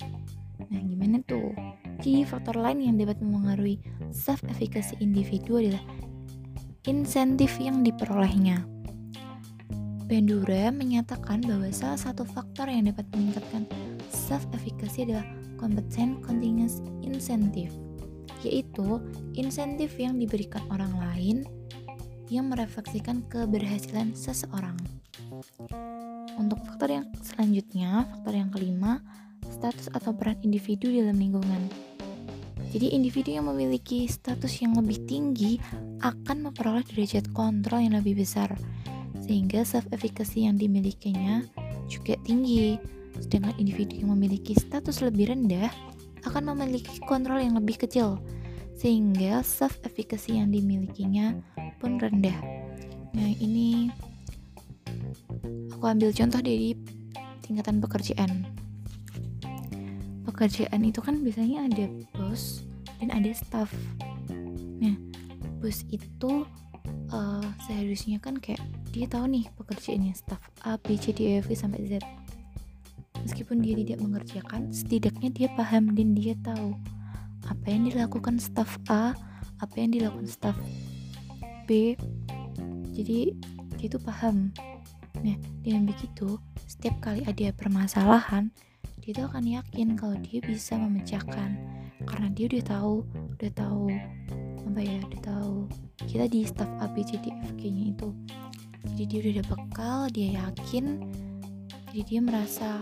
Nah 0.68 0.82
gimana 0.84 1.24
tuh? 1.24 1.56
Jadi 2.04 2.28
faktor 2.28 2.60
lain 2.60 2.84
yang 2.84 3.00
dapat 3.00 3.24
mempengaruhi 3.24 3.80
self 4.12 4.44
efficacy 4.52 5.00
individu 5.00 5.64
adalah 5.64 5.80
insentif 6.84 7.56
yang 7.64 7.80
diperolehnya. 7.80 8.68
Bandura 10.04 10.68
menyatakan 10.68 11.48
bahwa 11.48 11.72
salah 11.72 11.96
satu 11.96 12.28
faktor 12.28 12.68
yang 12.68 12.92
dapat 12.92 13.08
meningkatkan 13.16 13.64
self-efficacy 14.12 15.08
adalah 15.08 15.24
competent 15.56 16.20
continuous 16.28 16.84
incentive, 17.08 17.72
yaitu 18.44 19.00
insentif 19.34 19.96
yang 19.98 20.20
diberikan 20.20 20.62
orang 20.70 20.94
lain 21.00 21.48
yang 22.32 22.52
merefleksikan 22.52 23.24
keberhasilan 23.28 24.16
seseorang. 24.16 24.76
Untuk 26.40 26.60
faktor 26.66 26.90
yang 26.90 27.06
selanjutnya, 27.22 28.10
faktor 28.10 28.34
yang 28.34 28.50
kelima, 28.50 29.00
status 29.54 29.92
atau 29.94 30.16
peran 30.16 30.40
individu 30.42 30.90
dalam 30.90 31.20
lingkungan. 31.20 31.70
Jadi 32.74 32.90
individu 32.98 33.38
yang 33.38 33.46
memiliki 33.54 34.10
status 34.10 34.66
yang 34.66 34.74
lebih 34.74 35.06
tinggi 35.06 35.62
akan 36.02 36.50
memperoleh 36.50 36.82
derajat 36.90 37.30
kontrol 37.30 37.78
yang 37.78 37.94
lebih 37.94 38.18
besar 38.26 38.50
sehingga 39.24 39.62
self 39.62 39.86
efficacy 39.94 40.50
yang 40.50 40.58
dimilikinya 40.58 41.46
juga 41.86 42.18
tinggi. 42.26 42.82
Sedangkan 43.22 43.54
individu 43.62 44.02
yang 44.02 44.18
memiliki 44.18 44.58
status 44.58 45.06
lebih 45.06 45.30
rendah 45.30 45.70
akan 46.24 46.56
memiliki 46.56 47.04
kontrol 47.04 47.40
yang 47.40 47.56
lebih 47.60 47.80
kecil, 47.84 48.20
sehingga 48.78 49.44
self 49.44 49.80
efficacy 49.84 50.40
yang 50.40 50.50
dimilikinya 50.50 51.36
pun 51.80 52.00
rendah. 52.00 52.36
Nah, 53.14 53.30
ini 53.38 53.92
aku 55.70 55.84
ambil 55.86 56.10
contoh 56.16 56.42
dari 56.42 56.74
tingkatan 57.44 57.84
pekerjaan. 57.84 58.48
Pekerjaan 60.24 60.82
itu 60.82 61.00
kan 61.04 61.22
biasanya 61.22 61.68
ada 61.70 61.86
bos 62.16 62.64
dan 62.98 63.12
ada 63.12 63.30
staff. 63.36 63.70
Nah, 64.80 64.96
bos 65.60 65.84
itu 65.92 66.48
uh, 67.12 67.46
seharusnya 67.68 68.18
kan 68.18 68.40
kayak 68.40 68.64
dia 68.96 69.06
tahu 69.06 69.30
nih 69.30 69.46
pekerjaannya 69.60 70.14
staff 70.16 70.42
A, 70.64 70.80
B, 70.80 70.96
C, 70.98 71.12
D, 71.12 71.38
E, 71.38 71.44
F, 71.44 71.52
sampai 71.54 71.86
Z. 71.86 72.02
Meskipun 73.24 73.64
dia 73.64 73.76
tidak 73.80 74.00
mengerjakan, 74.04 74.70
setidaknya 74.70 75.30
dia 75.32 75.48
paham 75.56 75.96
dan 75.96 76.12
dia 76.12 76.36
tahu 76.44 76.76
apa 77.48 77.66
yang 77.68 77.88
dilakukan 77.88 78.40
staff 78.40 78.80
A, 78.92 79.16
apa 79.60 79.76
yang 79.80 79.96
dilakukan 79.96 80.28
staff 80.28 80.58
B. 81.68 81.96
Jadi 82.92 83.32
dia 83.80 83.86
itu 83.88 84.00
paham. 84.00 84.52
Nah, 85.24 85.38
dengan 85.64 85.88
begitu, 85.88 86.36
setiap 86.68 87.00
kali 87.00 87.24
ada 87.24 87.56
permasalahan, 87.56 88.52
dia 89.00 89.16
itu 89.16 89.24
akan 89.24 89.44
yakin 89.48 89.96
kalau 89.96 90.20
dia 90.20 90.44
bisa 90.44 90.76
memecahkan 90.76 91.56
karena 92.04 92.28
dia 92.36 92.52
udah 92.52 92.64
tahu, 92.68 92.96
udah 93.40 93.52
tahu 93.56 93.88
apa 94.68 94.80
ya, 94.80 95.00
udah 95.00 95.22
tahu 95.24 95.56
kita 96.08 96.28
di 96.28 96.44
staff 96.44 96.68
A, 96.84 96.92
B, 96.92 97.04
C, 97.08 97.16
D, 97.24 97.32
F, 97.32 97.56
G 97.56 97.72
nya 97.72 97.96
itu 97.96 98.12
jadi 98.92 99.04
dia 99.08 99.20
udah 99.20 99.34
ada 99.34 99.44
bekal 99.48 100.00
dia 100.12 100.28
yakin 100.44 100.86
jadi 101.94 102.10
dia 102.10 102.22
merasa 102.26 102.82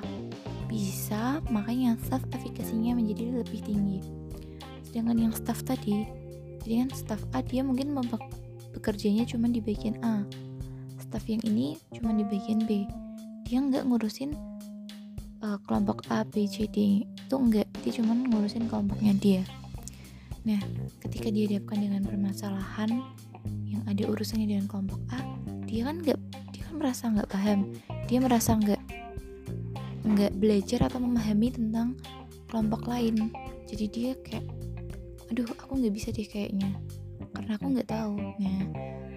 bisa 0.72 1.44
makanya 1.52 2.00
self 2.08 2.24
efficacy-nya 2.32 2.96
menjadi 2.96 3.44
lebih 3.44 3.60
tinggi. 3.60 4.00
Sedangkan 4.88 5.28
yang 5.28 5.34
staff 5.36 5.68
tadi 5.68 6.08
jadi 6.64 6.88
kan 6.88 6.90
staff 6.96 7.20
A 7.36 7.44
dia 7.44 7.60
mungkin 7.60 7.92
bekerjanya 8.72 9.28
cuma 9.28 9.52
di 9.52 9.60
bagian 9.60 10.00
A. 10.00 10.24
Staff 10.96 11.28
yang 11.28 11.44
ini 11.44 11.76
cuma 11.92 12.16
di 12.16 12.24
bagian 12.24 12.64
B. 12.64 12.88
Dia 13.44 13.60
nggak 13.60 13.84
ngurusin 13.84 14.32
uh, 15.44 15.60
kelompok 15.68 16.08
A 16.08 16.24
B 16.24 16.48
C 16.48 16.72
D. 16.72 17.04
Itu 17.04 17.36
enggak 17.36 17.68
dia 17.84 17.92
cuma 18.00 18.16
ngurusin 18.16 18.72
kelompoknya 18.72 19.12
dia. 19.20 19.44
Nah 20.48 20.64
ketika 21.04 21.28
dia 21.28 21.52
dihadapkan 21.52 21.84
dengan 21.84 22.08
permasalahan 22.08 23.04
yang 23.68 23.84
ada 23.92 24.08
urusannya 24.08 24.56
dengan 24.56 24.72
kelompok 24.72 25.04
A 25.12 25.20
dia 25.68 25.84
kan 25.84 26.00
nggak 26.00 26.16
dia 26.56 26.64
kan 26.64 26.76
merasa 26.80 27.12
nggak 27.12 27.28
paham. 27.28 27.76
Dia 28.08 28.20
merasa 28.24 28.56
nggak 28.56 28.81
nggak 30.16 30.34
belajar 30.38 30.88
atau 30.88 31.00
memahami 31.00 31.48
tentang 31.52 31.96
kelompok 32.52 32.92
lain. 32.92 33.32
Jadi 33.68 33.86
dia 33.88 34.12
kayak 34.20 34.46
aduh 35.32 35.48
aku 35.48 35.80
nggak 35.80 35.96
bisa 35.96 36.12
deh 36.12 36.28
kayaknya 36.28 36.76
karena 37.32 37.56
aku 37.56 37.66
nggak 37.72 37.90
tahu. 37.90 38.20
Nah 38.20 38.62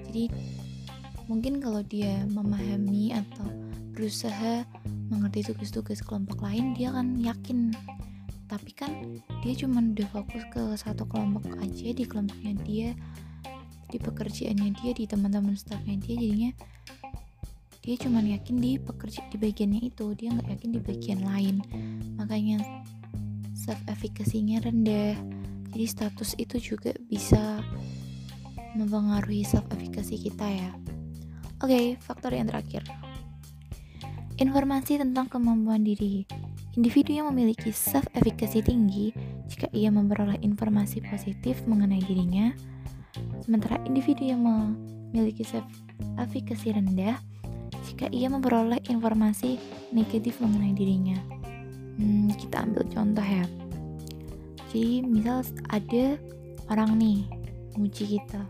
jadi 0.07 0.31
mungkin 1.27 1.59
kalau 1.59 1.83
dia 1.83 2.23
memahami 2.31 3.11
atau 3.17 3.51
berusaha 3.95 4.67
mengerti 5.11 5.51
tugas-tugas 5.51 6.03
kelompok 6.03 6.43
lain 6.43 6.75
dia 6.79 6.95
akan 6.95 7.19
yakin. 7.19 7.75
Tapi 8.47 8.71
kan 8.77 8.93
dia 9.43 9.55
cuma 9.59 9.83
udah 9.83 10.07
fokus 10.15 10.47
ke 10.55 10.63
satu 10.79 11.09
kelompok 11.11 11.49
aja 11.59 11.91
di 11.91 12.05
kelompoknya 12.07 12.55
dia 12.63 12.89
di 13.91 13.99
pekerjaannya 13.99 14.75
dia 14.83 14.91
di 14.91 15.05
teman-teman 15.07 15.55
staffnya 15.55 15.95
dia 16.03 16.19
jadinya 16.19 16.51
dia 17.85 18.01
cuma 18.01 18.25
yakin 18.25 18.57
di 18.57 18.81
pekerja 18.81 19.21
di 19.29 19.37
bagiannya 19.37 19.93
itu. 19.93 20.17
Dia 20.17 20.33
nggak 20.33 20.49
yakin 20.57 20.71
di 20.73 20.81
bagian 20.81 21.21
lain. 21.21 21.61
Makanya 22.17 22.65
self 23.53 23.77
efficacy-nya 23.93 24.65
rendah. 24.65 25.21
Jadi 25.69 25.85
status 25.85 26.33
itu 26.41 26.57
juga 26.57 26.97
bisa 27.13 27.61
mempengaruhi 28.73 29.45
self 29.45 29.69
efficacy 29.77 30.17
kita 30.17 30.49
ya. 30.49 30.73
Oke 31.61 31.77
okay, 31.77 31.85
faktor 32.01 32.33
yang 32.33 32.49
terakhir. 32.49 32.89
Informasi 34.41 35.05
tentang 35.05 35.29
kemampuan 35.29 35.85
diri. 35.85 36.25
Individu 36.75 37.15
yang 37.15 37.31
memiliki 37.31 37.71
self-efficacy 37.71 38.67
tinggi 38.67 39.15
jika 39.47 39.71
ia 39.71 39.95
memperoleh 39.95 40.43
informasi 40.43 41.07
positif 41.07 41.63
mengenai 41.71 42.03
dirinya, 42.03 42.51
sementara 43.47 43.79
individu 43.87 44.27
yang 44.27 44.43
memiliki 44.43 45.47
self-efficacy 45.47 46.75
rendah 46.75 47.15
jika 47.95 48.11
ia 48.11 48.27
memperoleh 48.27 48.83
informasi 48.91 49.57
negatif 49.95 50.43
mengenai 50.43 50.75
dirinya. 50.75 51.19
Hmm, 51.95 52.27
kita 52.35 52.67
ambil 52.67 52.83
contoh 52.91 53.23
ya. 53.23 53.47
Jadi 54.75 55.07
misal 55.07 55.47
ada 55.71 56.19
orang 56.67 56.99
nih 56.99 57.23
muji 57.79 58.19
kita, 58.19 58.43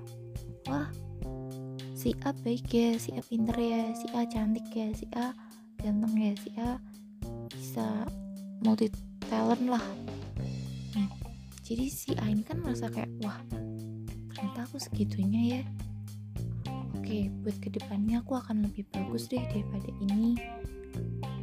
wah 0.72 0.88
si 1.92 2.16
A 2.24 2.32
baik 2.32 2.72
ya, 2.72 2.96
si 2.96 3.12
A 3.12 3.20
pinter 3.20 3.56
ya, 3.60 3.92
si 3.92 4.08
A 4.16 4.24
cantik 4.24 4.64
ya, 4.72 4.88
si 4.96 5.04
A 5.12 5.36
ganteng 5.76 6.16
ya, 6.16 6.32
si 6.40 6.50
A 6.56 6.80
bisa 7.52 8.06
multi 8.64 8.88
talent 9.28 9.64
lah 9.68 9.84
nah, 10.96 11.08
jadi 11.64 11.86
si 11.90 12.16
A 12.16 12.28
ini 12.28 12.44
kan 12.44 12.60
merasa 12.60 12.88
kayak 12.88 13.10
wah 13.24 13.36
ternyata 14.32 14.68
aku 14.68 14.76
segitunya 14.80 15.60
ya 15.60 15.62
oke 17.04 17.28
buat 17.44 17.56
ke 17.60 17.68
depannya 17.68 18.24
aku 18.24 18.32
akan 18.40 18.64
lebih 18.64 18.88
bagus 18.88 19.28
deh 19.28 19.44
daripada 19.52 19.92
ini. 20.00 20.40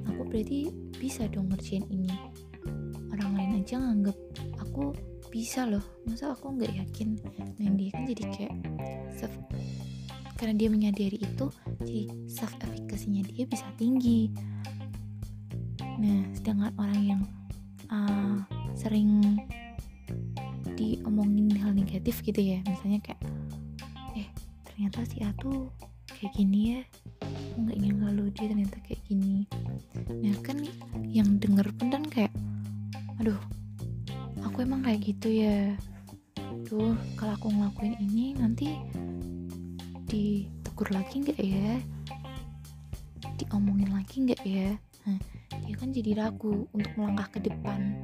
Aku 0.10 0.26
berarti 0.26 0.74
bisa 0.98 1.30
dong 1.30 1.54
ngerjain 1.54 1.86
ini. 1.94 2.10
Orang 3.14 3.38
lain 3.38 3.62
aja 3.62 3.78
nganggep 3.78 4.18
aku 4.58 4.90
bisa 5.30 5.70
loh. 5.70 5.86
Masa 6.10 6.34
aku 6.34 6.58
nggak 6.58 6.74
yakin? 6.74 7.14
Nah 7.62 7.78
dia 7.78 7.94
kan 7.94 8.10
jadi 8.10 8.24
kayak 8.34 8.54
self 9.14 9.30
karena 10.42 10.58
dia 10.58 10.74
menyadari 10.74 11.22
itu 11.22 11.46
jadi 11.86 12.10
self 12.26 12.58
efficacy 12.66 13.22
dia 13.22 13.46
bisa 13.46 13.70
tinggi. 13.78 14.34
Nah, 16.02 16.26
sedangkan 16.34 16.74
orang 16.82 17.02
yang 17.06 17.22
uh, 17.94 18.42
sering 18.74 19.38
diomongin 20.74 21.54
hal 21.62 21.78
negatif 21.78 22.26
gitu 22.26 22.42
ya, 22.42 22.58
misalnya 22.66 22.98
kayak, 23.06 23.22
ternyata 24.82 25.06
si 25.14 25.22
A 25.22 25.30
tuh 25.38 25.70
kayak 26.10 26.34
gini 26.34 26.74
ya, 26.74 26.82
nggak 27.54 27.78
nyangka 27.86 28.08
lo 28.18 28.26
dia 28.34 28.50
ternyata 28.50 28.82
kayak 28.82 29.02
gini. 29.06 29.46
Nah 30.10 30.34
kan 30.42 30.58
yang 31.06 31.38
denger 31.38 31.70
pun 31.78 31.94
kan 31.94 32.02
kayak, 32.10 32.34
aduh, 33.22 33.38
aku 34.42 34.66
emang 34.66 34.82
kayak 34.82 35.06
gitu 35.06 35.30
ya. 35.30 35.78
Tuh 36.66 36.98
kalau 37.14 37.38
aku 37.38 37.54
ngelakuin 37.54 37.94
ini 38.02 38.34
nanti 38.34 38.74
ditegur 40.10 40.90
lagi 40.90 41.30
nggak 41.30 41.38
ya? 41.38 41.78
Diomongin 43.38 43.94
lagi 43.94 44.18
nggak 44.18 44.42
ya? 44.42 44.74
Nah, 45.06 45.22
dia 45.62 45.76
kan 45.78 45.94
jadi 45.94 46.26
ragu 46.26 46.66
untuk 46.74 46.90
melangkah 46.98 47.38
ke 47.38 47.46
depan 47.46 48.02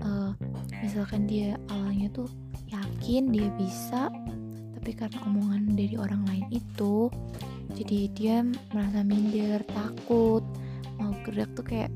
uh, 0.00 0.32
misalkan 0.80 1.28
dia 1.28 1.60
awalnya 1.68 2.08
tuh 2.16 2.28
yakin 2.68 3.28
dia 3.28 3.48
bisa 3.60 4.08
tapi 4.88 5.04
karena 5.04 5.20
omongan 5.28 5.76
dari 5.76 6.00
orang 6.00 6.24
lain 6.24 6.48
itu 6.48 7.12
jadi 7.76 8.08
dia 8.16 8.36
merasa 8.72 9.04
minder 9.04 9.60
takut 9.68 10.40
mau 10.96 11.12
gerak 11.28 11.52
tuh 11.52 11.60
kayak 11.60 11.92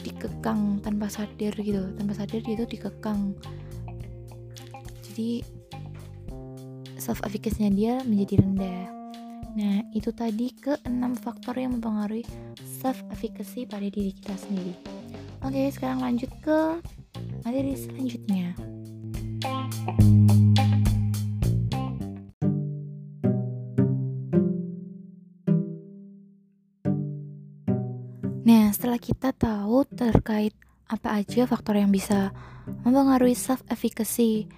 dikekang 0.00 0.80
tanpa 0.80 1.12
sadar 1.12 1.52
gitu 1.52 1.92
tanpa 2.00 2.16
sadar 2.16 2.40
dia 2.40 2.56
tuh 2.56 2.64
dikekang 2.64 3.36
jadi 5.04 5.44
self 6.96 7.20
efficacy-nya 7.28 7.68
dia 7.68 7.94
menjadi 8.08 8.40
rendah 8.40 8.88
Nah, 9.56 9.84
itu 9.92 10.16
tadi 10.16 10.56
ke 10.56 10.80
enam 10.88 11.12
faktor 11.12 11.60
yang 11.60 11.76
mempengaruhi 11.76 12.24
self 12.56 12.96
efficacy 13.12 13.68
pada 13.68 13.84
diri 13.84 14.16
kita 14.16 14.32
sendiri. 14.32 14.72
Oke, 15.44 15.68
sekarang 15.68 16.00
lanjut 16.00 16.32
ke 16.40 16.80
materi 17.44 17.76
selanjutnya. 17.76 18.55
Setelah 28.96 29.12
kita 29.12 29.30
tahu 29.36 29.84
terkait 29.92 30.56
apa 30.88 31.20
aja 31.20 31.44
faktor 31.44 31.76
yang 31.76 31.92
bisa 31.92 32.32
mempengaruhi 32.80 33.36
self 33.36 33.60
efficacy 33.68 34.48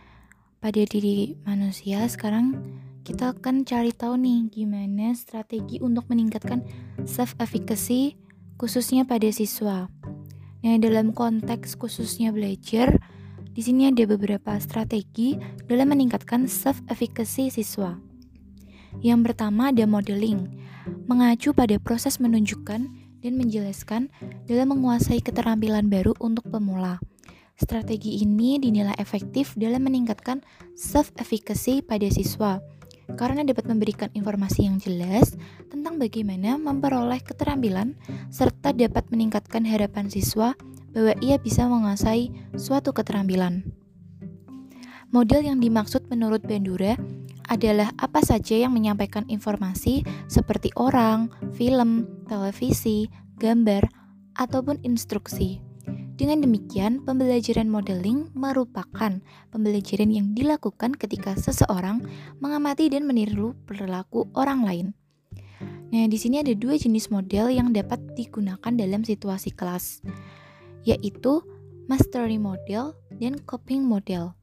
pada 0.62 0.78
diri 0.86 1.34
manusia, 1.42 2.06
sekarang 2.06 2.54
kita 3.02 3.34
akan 3.34 3.66
cari 3.66 3.90
tahu 3.90 4.14
nih 4.14 4.46
gimana 4.46 5.10
strategi 5.18 5.82
untuk 5.82 6.06
meningkatkan 6.06 6.62
self 7.02 7.34
efficacy 7.42 8.14
khususnya 8.62 9.02
pada 9.10 9.26
siswa. 9.34 9.90
Nah, 10.62 10.78
dalam 10.78 11.10
konteks 11.10 11.74
khususnya 11.74 12.30
belajar, 12.30 12.94
di 13.50 13.58
sini 13.58 13.90
ada 13.90 14.06
beberapa 14.06 14.54
strategi 14.62 15.34
dalam 15.66 15.90
meningkatkan 15.90 16.46
self 16.46 16.78
efficacy 16.86 17.50
siswa. 17.50 17.98
Yang 19.02 19.34
pertama 19.34 19.74
ada 19.74 19.82
modeling, 19.82 20.46
mengacu 21.10 21.50
pada 21.50 21.74
proses 21.82 22.22
menunjukkan 22.22 22.97
dan 23.22 23.38
menjelaskan 23.38 24.10
dalam 24.46 24.74
menguasai 24.74 25.22
keterampilan 25.22 25.90
baru 25.90 26.14
untuk 26.22 26.46
pemula. 26.48 27.02
Strategi 27.58 28.22
ini 28.22 28.62
dinilai 28.62 28.94
efektif 29.02 29.58
dalam 29.58 29.82
meningkatkan 29.82 30.46
self 30.78 31.10
efficacy 31.18 31.82
pada 31.82 32.06
siswa 32.06 32.62
karena 33.16 33.40
dapat 33.42 33.64
memberikan 33.66 34.12
informasi 34.12 34.68
yang 34.68 34.76
jelas 34.76 35.34
tentang 35.72 35.96
bagaimana 35.96 36.60
memperoleh 36.60 37.18
keterampilan 37.24 37.96
serta 38.28 38.76
dapat 38.76 39.08
meningkatkan 39.08 39.64
harapan 39.64 40.12
siswa 40.12 40.52
bahwa 40.92 41.16
ia 41.24 41.40
bisa 41.40 41.64
menguasai 41.66 42.30
suatu 42.54 42.92
keterampilan. 42.92 43.64
Model 45.08 45.40
yang 45.40 45.58
dimaksud 45.58 46.04
menurut 46.12 46.44
Bandura 46.44 47.00
adalah 47.48 47.90
apa 47.96 48.20
saja 48.20 48.54
yang 48.54 48.76
menyampaikan 48.76 49.24
informasi 49.26 50.04
seperti 50.28 50.70
orang, 50.76 51.32
film, 51.56 52.06
televisi, 52.28 53.08
gambar, 53.40 53.88
ataupun 54.38 54.78
instruksi. 54.86 55.64
Dengan 56.18 56.42
demikian, 56.42 57.06
pembelajaran 57.06 57.70
modeling 57.70 58.26
merupakan 58.34 59.22
pembelajaran 59.54 60.10
yang 60.10 60.34
dilakukan 60.34 60.98
ketika 60.98 61.38
seseorang 61.38 62.02
mengamati 62.42 62.90
dan 62.90 63.06
meniru 63.06 63.54
perilaku 63.70 64.26
orang 64.34 64.66
lain. 64.66 64.86
Nah, 65.88 66.04
di 66.10 66.18
sini 66.18 66.42
ada 66.42 66.52
dua 66.58 66.74
jenis 66.74 67.08
model 67.08 67.54
yang 67.54 67.70
dapat 67.70 68.02
digunakan 68.18 68.72
dalam 68.74 69.06
situasi 69.06 69.54
kelas, 69.54 70.02
yaitu 70.82 71.38
mastery 71.86 72.36
model 72.36 72.98
dan 73.18 73.38
coping 73.44 73.84
model. 73.86 74.34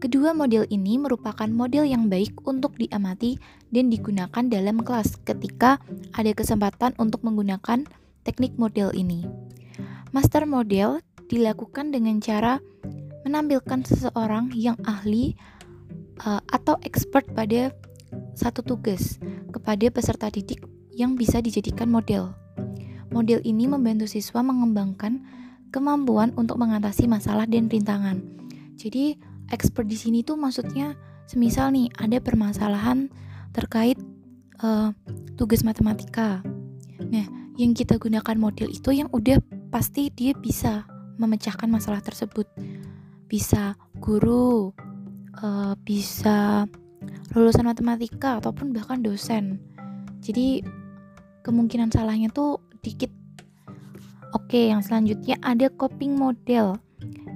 Kedua 0.00 0.32
model 0.32 0.64
ini 0.72 0.96
merupakan 0.96 1.44
model 1.44 1.84
yang 1.84 2.08
baik 2.08 2.32
untuk 2.48 2.80
diamati 2.80 3.36
dan 3.68 3.92
digunakan 3.92 4.44
dalam 4.48 4.80
kelas 4.80 5.20
ketika 5.28 5.76
ada 6.16 6.32
kesempatan 6.32 6.96
untuk 6.96 7.20
menggunakan 7.20 7.84
teknik 8.24 8.56
model 8.56 8.96
ini. 8.96 9.28
Master 10.16 10.48
model 10.48 11.04
dilakukan 11.28 11.92
dengan 11.92 12.16
cara 12.24 12.64
menampilkan 13.28 13.84
seseorang 13.84 14.56
yang 14.56 14.80
ahli 14.88 15.36
uh, 16.24 16.40
atau 16.48 16.80
expert 16.80 17.28
pada 17.36 17.76
satu 18.32 18.64
tugas 18.64 19.20
kepada 19.52 19.86
peserta 19.92 20.32
didik 20.32 20.64
yang 20.96 21.14
bisa 21.14 21.44
dijadikan 21.44 21.92
model. 21.92 22.32
Model 23.12 23.44
ini 23.44 23.68
membantu 23.68 24.08
siswa 24.08 24.40
mengembangkan 24.40 25.22
kemampuan 25.70 26.34
untuk 26.34 26.58
mengatasi 26.58 27.06
masalah 27.06 27.46
dan 27.46 27.70
rintangan. 27.70 28.22
Jadi, 28.76 29.16
expert 29.50 29.86
di 29.86 29.98
sini 29.98 30.22
tuh 30.22 30.38
maksudnya 30.38 30.94
semisal 31.30 31.70
nih 31.70 31.90
ada 31.98 32.18
permasalahan 32.18 33.10
terkait 33.54 33.98
uh, 34.62 34.90
tugas 35.38 35.62
matematika. 35.62 36.42
Nah, 37.10 37.26
yang 37.54 37.74
kita 37.74 37.98
gunakan 37.98 38.36
model 38.38 38.70
itu 38.70 38.90
yang 38.94 39.10
udah 39.12 39.38
pasti 39.70 40.10
dia 40.10 40.34
bisa 40.34 40.88
memecahkan 41.20 41.68
masalah 41.68 42.00
tersebut. 42.00 42.48
Bisa 43.30 43.76
guru, 44.00 44.72
uh, 45.38 45.74
bisa 45.84 46.66
lulusan 47.36 47.68
matematika 47.68 48.42
ataupun 48.42 48.74
bahkan 48.74 49.04
dosen. 49.04 49.62
Jadi 50.24 50.64
kemungkinan 51.44 51.92
salahnya 51.92 52.32
tuh 52.32 52.58
dikit. 52.80 53.19
Oke, 54.30 54.70
yang 54.70 54.82
selanjutnya 54.82 55.38
ada 55.42 55.66
coping 55.74 56.14
model. 56.14 56.78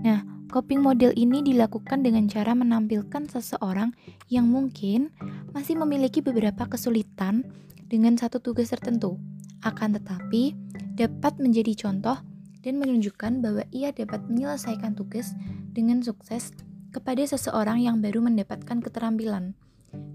Nah, 0.06 0.22
coping 0.46 0.78
model 0.78 1.10
ini 1.18 1.42
dilakukan 1.42 2.06
dengan 2.06 2.30
cara 2.30 2.54
menampilkan 2.54 3.26
seseorang 3.26 3.90
yang 4.30 4.46
mungkin 4.46 5.10
masih 5.50 5.74
memiliki 5.74 6.22
beberapa 6.22 6.70
kesulitan 6.70 7.42
dengan 7.90 8.14
satu 8.14 8.38
tugas 8.38 8.70
tertentu, 8.70 9.18
akan 9.66 9.98
tetapi 9.98 10.54
dapat 10.94 11.38
menjadi 11.42 11.74
contoh 11.74 12.18
dan 12.62 12.78
menunjukkan 12.78 13.42
bahwa 13.42 13.66
ia 13.74 13.90
dapat 13.90 14.24
menyelesaikan 14.30 14.94
tugas 14.94 15.34
dengan 15.74 16.00
sukses 16.00 16.54
kepada 16.94 17.26
seseorang 17.26 17.82
yang 17.82 17.98
baru 17.98 18.22
mendapatkan 18.22 18.78
keterampilan. 18.78 19.58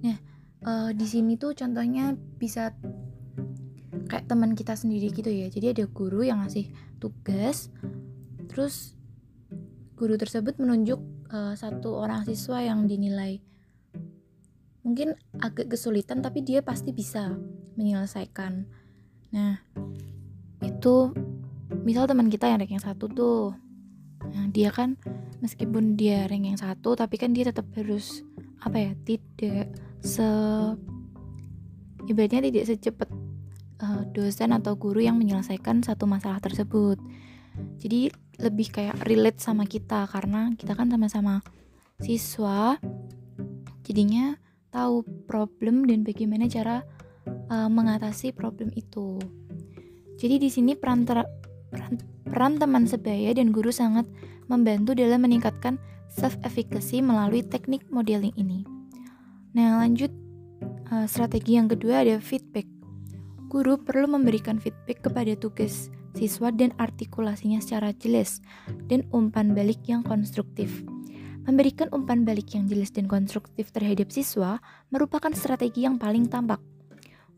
Nah, 0.01 0.17
uh, 0.63 0.89
di 0.95 1.03
sini 1.03 1.35
tuh 1.35 1.51
contohnya 1.51 2.15
bisa 2.15 2.71
kayak 4.09 4.29
teman 4.29 4.53
kita 4.53 4.73
sendiri 4.77 5.09
gitu 5.13 5.29
ya. 5.29 5.47
Jadi 5.49 5.73
ada 5.73 5.85
guru 5.89 6.25
yang 6.25 6.41
ngasih 6.45 6.69
tugas 7.01 7.73
terus 8.49 8.97
guru 9.93 10.17
tersebut 10.17 10.57
menunjuk 10.57 10.99
uh, 11.29 11.53
satu 11.53 11.99
orang 11.99 12.25
siswa 12.25 12.63
yang 12.63 12.89
dinilai 12.89 13.43
mungkin 14.83 15.13
agak 15.37 15.69
kesulitan 15.69 16.23
tapi 16.23 16.41
dia 16.41 16.63
pasti 16.63 16.95
bisa 16.95 17.35
menyelesaikan. 17.75 18.65
Nah 19.35 19.61
itu 20.65 21.13
misal 21.85 22.09
teman 22.09 22.31
kita 22.31 22.49
yang 22.49 22.59
rank 22.59 22.73
yang 22.73 22.83
satu 22.83 23.05
tuh. 23.11 23.53
Nah, 24.19 24.51
dia 24.51 24.67
kan 24.73 24.99
meskipun 25.39 25.95
dia 25.95 26.27
rank 26.27 26.43
yang 26.43 26.59
satu 26.59 26.97
tapi 26.97 27.15
kan 27.15 27.31
dia 27.31 27.47
tetap 27.47 27.69
harus 27.77 28.25
apa 28.59 28.75
ya 28.75 28.91
tidak 29.07 29.71
se 30.03 30.27
ibaratnya 32.09 32.51
tidak 32.51 32.65
secepat 32.67 33.09
uh, 33.83 34.03
dosen 34.11 34.55
atau 34.55 34.75
guru 34.75 35.03
yang 35.03 35.17
menyelesaikan 35.19 35.83
satu 35.83 36.05
masalah 36.05 36.39
tersebut. 36.39 36.99
Jadi 37.79 38.11
lebih 38.39 38.71
kayak 38.71 39.03
relate 39.03 39.43
sama 39.43 39.67
kita 39.67 40.07
karena 40.07 40.55
kita 40.55 40.75
kan 40.75 40.87
sama-sama 40.87 41.43
siswa. 41.99 42.79
Jadinya 43.83 44.37
tahu 44.69 45.01
problem 45.25 45.89
dan 45.89 46.05
bagaimana 46.05 46.45
cara 46.45 46.85
uh, 47.49 47.67
mengatasi 47.67 48.31
problem 48.31 48.71
itu. 48.77 49.17
Jadi 50.19 50.35
di 50.39 50.49
sini 50.51 50.75
peran, 50.75 51.07
peran 51.07 51.95
peran 52.29 52.61
teman 52.61 52.85
sebaya 52.85 53.33
dan 53.33 53.49
guru 53.49 53.73
sangat 53.73 54.05
membantu 54.45 54.93
dalam 54.93 55.25
meningkatkan 55.25 55.81
self 56.09 56.37
efficacy 56.45 57.01
melalui 57.01 57.41
teknik 57.45 57.85
modeling 57.89 58.33
ini. 58.37 58.65
Nah, 59.53 59.81
lanjut 59.81 60.13
uh, 60.93 61.05
strategi 61.09 61.57
yang 61.57 61.69
kedua 61.69 62.05
ada 62.05 62.21
feedback. 62.21 62.78
Guru 63.49 63.81
perlu 63.81 64.05
memberikan 64.05 64.61
feedback 64.61 65.09
kepada 65.09 65.33
tugas 65.33 65.89
siswa 66.13 66.53
dan 66.53 66.69
artikulasinya 66.77 67.57
secara 67.57 67.89
jelas 67.97 68.45
dan 68.85 69.09
umpan 69.09 69.57
balik 69.57 69.81
yang 69.89 70.05
konstruktif. 70.05 70.85
Memberikan 71.49 71.89
umpan 71.89 72.29
balik 72.29 72.53
yang 72.53 72.69
jelas 72.69 72.93
dan 72.93 73.09
konstruktif 73.09 73.73
terhadap 73.73 74.13
siswa 74.13 74.61
merupakan 74.93 75.33
strategi 75.33 75.81
yang 75.81 75.97
paling 75.97 76.29
tampak. 76.29 76.61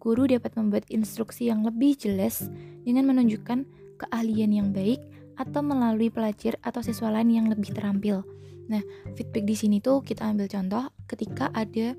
Guru 0.03 0.27
dapat 0.27 0.51
membuat 0.59 0.83
instruksi 0.91 1.47
yang 1.47 1.63
lebih 1.63 1.95
jelas 1.95 2.43
dengan 2.83 3.07
menunjukkan 3.07 3.63
keahlian 4.03 4.51
yang 4.51 4.75
baik 4.75 4.99
atau 5.39 5.63
melalui 5.63 6.11
pelajar 6.11 6.59
atau 6.59 6.83
siswa 6.83 7.07
lain 7.07 7.31
yang 7.31 7.47
lebih 7.47 7.71
terampil. 7.71 8.27
Nah, 8.67 8.83
feedback 9.15 9.47
di 9.47 9.55
sini 9.55 9.79
tuh 9.79 10.03
kita 10.03 10.27
ambil 10.27 10.51
contoh 10.51 10.91
ketika 11.07 11.55
ada 11.55 11.95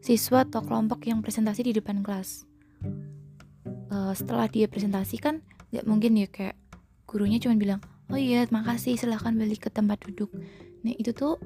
siswa 0.00 0.48
atau 0.48 0.64
kelompok 0.64 1.04
yang 1.04 1.20
presentasi 1.20 1.68
di 1.68 1.76
depan 1.76 2.00
kelas 2.00 2.48
uh, 3.90 4.12
setelah 4.16 4.46
dia 4.46 4.66
presentasi 4.70 5.18
kan 5.20 5.42
nggak 5.70 5.86
mungkin 5.86 6.18
ya 6.18 6.26
kayak 6.26 6.56
gurunya 7.06 7.38
cuma 7.42 7.58
bilang 7.58 7.82
oh 8.10 8.18
iya 8.18 8.46
makasih 8.50 8.98
silahkan 8.98 9.34
balik 9.38 9.66
ke 9.66 9.70
tempat 9.70 10.02
duduk. 10.02 10.30
Nah 10.82 10.94
itu 10.96 11.14
tuh 11.14 11.38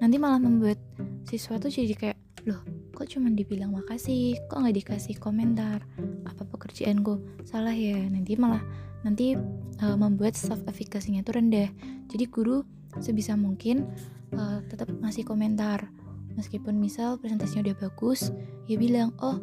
nanti 0.00 0.16
malah 0.16 0.40
membuat 0.40 0.80
siswa 1.28 1.60
tuh 1.60 1.68
jadi 1.68 1.92
kayak 1.92 2.18
loh 2.48 2.60
kok 2.96 3.08
cuma 3.16 3.28
dibilang 3.32 3.72
makasih? 3.72 4.36
Kok 4.48 4.64
nggak 4.64 4.76
dikasih 4.80 5.16
komentar? 5.20 5.84
Apa 6.24 6.44
pekerjaanku 6.48 7.44
salah 7.44 7.76
ya? 7.76 7.96
Nanti 8.08 8.36
malah 8.36 8.64
nanti 9.04 9.36
uh, 9.80 9.96
membuat 9.96 10.36
self 10.36 10.60
efficacy-nya 10.68 11.24
tuh 11.24 11.36
rendah. 11.36 11.68
Jadi 12.08 12.24
guru 12.28 12.64
sebisa 13.00 13.36
mungkin 13.36 13.88
uh, 14.36 14.60
tetap 14.68 14.88
ngasih 15.00 15.24
komentar. 15.28 15.88
Meskipun 16.36 16.80
misal 16.80 17.20
presentasinya 17.20 17.72
udah 17.72 17.76
bagus 17.88 18.32
ya 18.64 18.80
bilang 18.80 19.12
oh 19.20 19.36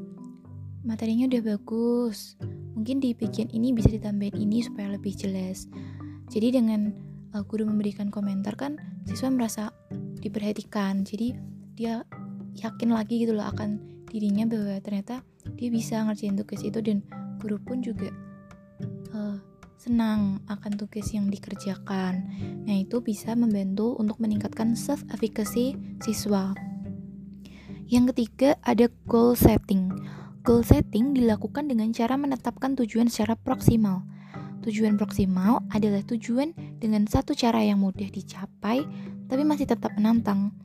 materinya 0.84 1.30
udah 1.30 1.42
bagus. 1.56 2.36
Mungkin 2.78 3.02
di 3.02 3.18
bagian 3.18 3.50
ini 3.50 3.74
bisa 3.74 3.90
ditambahin 3.90 4.38
ini 4.38 4.62
supaya 4.62 4.94
lebih 4.94 5.18
jelas. 5.18 5.66
Jadi 6.30 6.60
dengan 6.60 6.94
uh, 7.34 7.44
guru 7.46 7.66
memberikan 7.66 8.12
komentar 8.12 8.54
kan 8.54 8.78
siswa 9.08 9.32
merasa 9.32 9.64
diperhatikan. 10.22 11.08
Jadi 11.08 11.34
dia 11.78 12.04
yakin 12.58 12.90
lagi 12.94 13.26
gitu 13.26 13.38
loh 13.38 13.46
akan 13.46 13.80
dirinya 14.10 14.50
bahwa 14.50 14.78
ternyata 14.82 15.22
dia 15.56 15.70
bisa 15.70 16.02
ngerjain 16.02 16.36
tugas 16.36 16.62
itu 16.66 16.80
dan 16.82 17.06
guru 17.38 17.62
pun 17.62 17.86
juga 17.86 18.10
uh, 19.14 19.38
senang 19.78 20.42
akan 20.50 20.74
tugas 20.76 21.14
yang 21.14 21.30
dikerjakan. 21.30 22.26
Nah, 22.66 22.76
itu 22.82 23.00
bisa 23.00 23.38
membantu 23.38 23.94
untuk 24.02 24.18
meningkatkan 24.18 24.74
self 24.74 25.06
efficacy 25.14 25.78
siswa. 26.02 26.52
Yang 27.88 28.12
ketiga 28.12 28.60
ada 28.68 28.92
goal 29.08 29.38
setting. 29.38 29.94
Goal 30.48 30.64
setting 30.64 31.12
dilakukan 31.12 31.68
dengan 31.68 31.92
cara 31.92 32.16
menetapkan 32.16 32.72
tujuan 32.80 33.12
secara 33.12 33.36
proksimal. 33.36 34.08
Tujuan 34.64 34.96
proksimal 34.96 35.60
adalah 35.76 36.00
tujuan 36.08 36.56
dengan 36.80 37.04
satu 37.04 37.36
cara 37.36 37.68
yang 37.68 37.84
mudah 37.84 38.08
dicapai, 38.08 38.88
tapi 39.28 39.44
masih 39.44 39.68
tetap 39.68 39.92
menantang. 40.00 40.56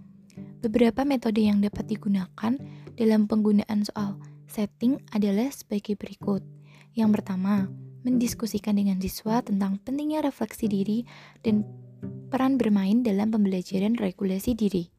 Beberapa 0.62 1.03
metode 1.03 1.42
yang 1.42 1.59
dapat 1.59 1.90
digunakan 1.90 2.55
dalam 2.95 3.27
penggunaan 3.27 3.83
soal 3.83 4.23
setting 4.47 5.03
adalah 5.11 5.51
sebagai 5.51 5.99
berikut. 5.99 6.47
Yang 6.95 7.18
pertama, 7.18 7.66
mendiskusikan 8.07 8.79
dengan 8.79 9.03
siswa 9.03 9.42
tentang 9.42 9.83
pentingnya 9.83 10.23
refleksi 10.23 10.71
diri 10.71 11.03
dan 11.42 11.66
peran 12.31 12.55
bermain 12.55 13.03
dalam 13.03 13.35
pembelajaran 13.35 13.99
regulasi 13.99 14.55
diri. 14.55 14.95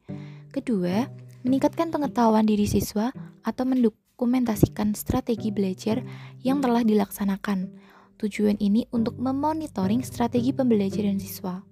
Kedua, 0.52 1.08
meningkatkan 1.48 1.88
pengetahuan 1.88 2.43
diri 2.43 2.67
siswa 2.67 3.15
atau 3.48 3.63
mendukung 3.63 4.02
mendokumentasikan 4.13 4.93
strategi 4.93 5.49
belajar 5.49 6.06
yang 6.45 6.62
telah 6.62 6.86
dilaksanakan. 6.86 7.73
Tujuan 8.21 8.62
ini 8.62 8.86
untuk 8.93 9.17
memonitoring 9.17 10.06
strategi 10.06 10.54
pembelajaran 10.54 11.17
siswa. 11.17 11.65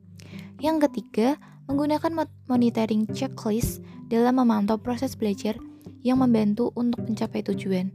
Yang 0.57 0.89
ketiga, 0.89 1.37
menggunakan 1.69 2.25
monitoring 2.49 3.05
checklist 3.13 3.85
dalam 4.09 4.41
memantau 4.41 4.81
proses 4.81 5.13
belajar 5.13 5.55
yang 6.01 6.17
membantu 6.17 6.73
untuk 6.73 7.05
mencapai 7.05 7.45
tujuan. 7.45 7.93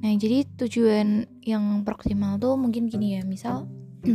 Nah, 0.00 0.16
jadi 0.16 0.48
tujuan 0.56 1.28
yang 1.44 1.84
proksimal 1.84 2.40
tuh 2.40 2.56
mungkin 2.56 2.88
gini 2.88 3.20
ya, 3.20 3.22
misal 3.28 3.68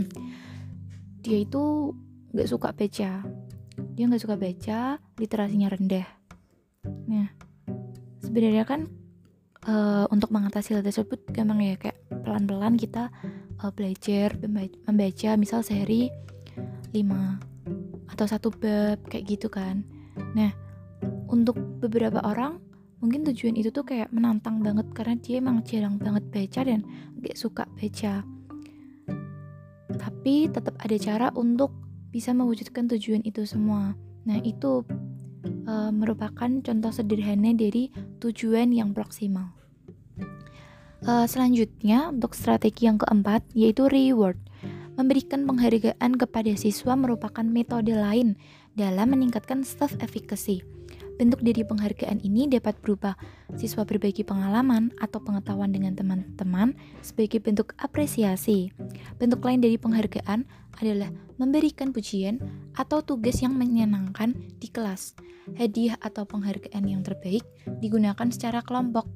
dia 1.24 1.38
itu 1.38 1.94
nggak 2.34 2.50
suka 2.50 2.74
baca, 2.74 3.24
dia 3.94 4.04
nggak 4.10 4.24
suka 4.26 4.36
baca, 4.36 5.00
literasinya 5.22 5.70
rendah. 5.70 6.08
Nah, 7.08 7.30
sebenarnya 8.20 8.68
kan 8.68 8.97
uh, 9.68 10.06
untuk 10.10 10.32
mengatasi 10.32 10.74
hal 10.74 10.84
tersebut 10.84 11.22
gampang 11.30 11.62
ya 11.62 11.76
kayak 11.78 12.00
pelan-pelan 12.24 12.80
kita 12.80 13.12
uh, 13.62 13.72
belajar 13.76 14.40
membaca 14.88 15.30
misal 15.36 15.62
sehari 15.62 16.10
5 16.96 18.12
atau 18.16 18.26
satu 18.26 18.50
bab 18.50 19.04
kayak 19.12 19.38
gitu 19.38 19.52
kan. 19.52 19.84
Nah 20.34 20.50
untuk 21.28 21.60
beberapa 21.84 22.24
orang 22.24 22.58
mungkin 22.98 23.22
tujuan 23.30 23.54
itu 23.54 23.70
tuh 23.70 23.86
kayak 23.86 24.10
menantang 24.10 24.64
banget 24.66 24.90
karena 24.96 25.16
dia 25.22 25.38
emang 25.38 25.62
jarang 25.62 26.02
banget 26.02 26.26
baca 26.34 26.62
dan 26.66 26.82
gak 27.22 27.38
suka 27.38 27.64
baca. 27.78 28.26
Tapi 29.88 30.36
tetap 30.50 30.76
ada 30.82 30.98
cara 30.98 31.28
untuk 31.38 31.70
bisa 32.10 32.34
mewujudkan 32.34 32.90
tujuan 32.90 33.22
itu 33.22 33.46
semua. 33.46 33.94
Nah 34.26 34.40
itu 34.42 34.82
uh, 35.68 35.92
merupakan 35.92 36.50
contoh 36.64 36.92
sederhana 36.96 37.52
dari 37.54 37.92
tujuan 38.24 38.72
yang 38.72 38.96
proksimal. 38.96 39.54
Uh, 41.06 41.30
selanjutnya, 41.30 42.10
untuk 42.10 42.34
strategi 42.34 42.90
yang 42.90 42.98
keempat, 42.98 43.46
yaitu 43.54 43.86
reward. 43.86 44.40
Memberikan 44.98 45.46
penghargaan 45.46 46.18
kepada 46.18 46.58
siswa 46.58 46.98
merupakan 46.98 47.46
metode 47.46 47.94
lain 47.94 48.34
dalam 48.74 49.14
meningkatkan 49.14 49.62
self 49.62 49.94
efficacy. 50.02 50.66
Bentuk 51.22 51.42
dari 51.46 51.62
penghargaan 51.62 52.22
ini 52.22 52.50
dapat 52.50 52.78
berupa 52.82 53.14
siswa 53.58 53.86
berbagi 53.86 54.22
pengalaman 54.22 54.94
atau 55.02 55.18
pengetahuan 55.18 55.70
dengan 55.74 55.94
teman-teman 55.94 56.74
sebagai 57.02 57.42
bentuk 57.42 57.78
apresiasi. 57.78 58.74
Bentuk 59.22 59.42
lain 59.46 59.62
dari 59.62 59.78
penghargaan 59.78 60.46
adalah 60.78 61.10
memberikan 61.42 61.94
pujian 61.94 62.42
atau 62.74 63.02
tugas 63.02 63.42
yang 63.42 63.58
menyenangkan 63.58 64.38
di 64.58 64.70
kelas. 64.70 65.18
Hadiah 65.56 65.96
atau 66.04 66.28
penghargaan 66.28 66.84
yang 66.84 67.02
terbaik 67.08 67.42
digunakan 67.80 68.28
secara 68.28 68.60
kelompok, 68.62 69.08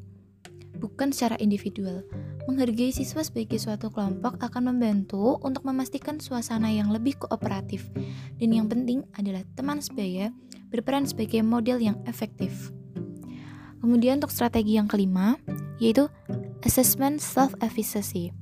bukan 0.79 1.11
secara 1.11 1.37
individual. 1.37 2.01
Menghargai 2.49 2.89
siswa 2.89 3.21
sebagai 3.21 3.61
suatu 3.61 3.93
kelompok 3.93 4.41
akan 4.41 4.73
membantu 4.73 5.37
untuk 5.45 5.61
memastikan 5.67 6.17
suasana 6.17 6.73
yang 6.73 6.89
lebih 6.89 7.21
kooperatif. 7.21 7.91
Dan 8.41 8.55
yang 8.55 8.65
penting 8.65 9.05
adalah 9.13 9.45
teman 9.53 9.77
sebaya 9.77 10.33
berperan 10.73 11.05
sebagai 11.05 11.45
model 11.45 11.77
yang 11.77 11.99
efektif. 12.09 12.73
Kemudian 13.81 14.17
untuk 14.21 14.33
strategi 14.33 14.77
yang 14.77 14.89
kelima, 14.89 15.37
yaitu 15.77 16.09
assessment 16.65 17.21
self-efficacy. 17.21 18.33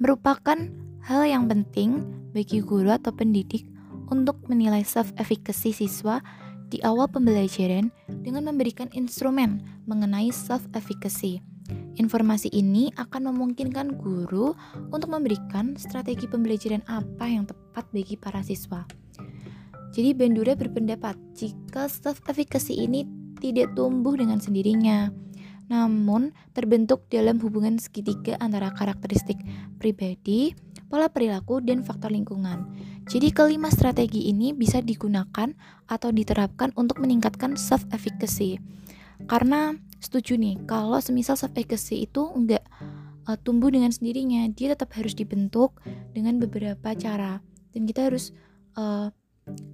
Merupakan 0.00 0.87
hal 1.04 1.22
yang 1.28 1.46
penting 1.46 2.02
bagi 2.34 2.64
guru 2.64 2.90
atau 2.90 3.12
pendidik 3.14 3.68
untuk 4.08 4.40
menilai 4.48 4.82
self-efficacy 4.82 5.74
siswa 5.74 6.24
di 6.68 6.80
awal 6.84 7.08
pembelajaran 7.08 7.92
dengan 8.24 8.48
memberikan 8.48 8.88
instrumen 8.96 9.60
mengenai 9.88 10.32
self-efficacy 10.32 11.40
Informasi 11.98 12.48
ini 12.54 12.94
akan 12.94 13.34
memungkinkan 13.34 13.98
guru 13.98 14.54
untuk 14.94 15.10
memberikan 15.10 15.74
strategi 15.74 16.30
pembelajaran 16.30 16.86
apa 16.86 17.26
yang 17.26 17.44
tepat 17.44 17.90
bagi 17.90 18.14
para 18.14 18.40
siswa. 18.40 18.86
Jadi 19.90 20.14
Bandura 20.14 20.54
berpendapat 20.54 21.18
jika 21.34 21.90
self-efficacy 21.90 22.86
ini 22.86 23.02
tidak 23.42 23.74
tumbuh 23.74 24.14
dengan 24.14 24.38
sendirinya, 24.38 25.10
namun 25.66 26.30
terbentuk 26.54 27.10
dalam 27.10 27.42
hubungan 27.42 27.82
segitiga 27.82 28.38
antara 28.38 28.70
karakteristik 28.70 29.42
pribadi, 29.82 30.54
pola 30.88 31.12
perilaku, 31.12 31.60
dan 31.60 31.84
faktor 31.84 32.10
lingkungan. 32.10 32.64
Jadi 33.08 33.32
kelima 33.32 33.68
strategi 33.72 34.28
ini 34.28 34.52
bisa 34.52 34.80
digunakan 34.84 35.52
atau 35.88 36.08
diterapkan 36.12 36.72
untuk 36.76 37.00
meningkatkan 37.00 37.56
self-efficacy. 37.56 38.60
Karena 39.28 39.76
setuju 39.98 40.38
nih 40.38 40.60
kalau 40.64 40.98
semisal 41.02 41.34
self 41.34 41.52
efficacy 41.54 42.06
itu 42.06 42.22
enggak 42.32 42.62
uh, 43.28 43.36
tumbuh 43.36 43.68
dengan 43.68 43.92
sendirinya 43.92 44.46
dia 44.54 44.72
tetap 44.72 44.94
harus 44.96 45.12
dibentuk 45.12 45.76
dengan 46.16 46.40
beberapa 46.40 46.94
cara 46.94 47.42
dan 47.74 47.82
kita 47.84 48.08
harus 48.08 48.30
uh, 48.78 49.10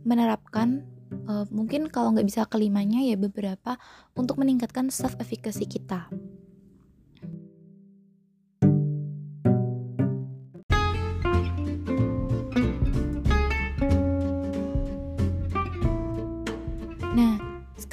menerapkan 0.03 0.83
uh, 1.31 1.47
mungkin 1.53 1.87
kalau 1.93 2.17
nggak 2.17 2.27
bisa 2.27 2.43
kelimanya 2.51 3.05
ya 3.05 3.15
beberapa 3.15 3.79
untuk 4.19 4.43
meningkatkan 4.43 4.91
self 4.91 5.15
efficacy 5.23 5.69
kita 5.69 6.11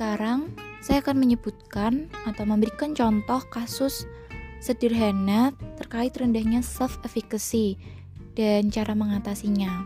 sekarang 0.02 0.50
saya 0.82 0.98
akan 1.06 1.22
menyebutkan 1.22 2.10
atau 2.26 2.42
memberikan 2.42 2.98
contoh 2.98 3.38
kasus 3.54 4.10
sederhana 4.58 5.54
terkait 5.78 6.10
rendahnya 6.18 6.66
self-efficacy 6.66 7.78
dan 8.34 8.74
cara 8.74 8.98
mengatasinya. 8.98 9.86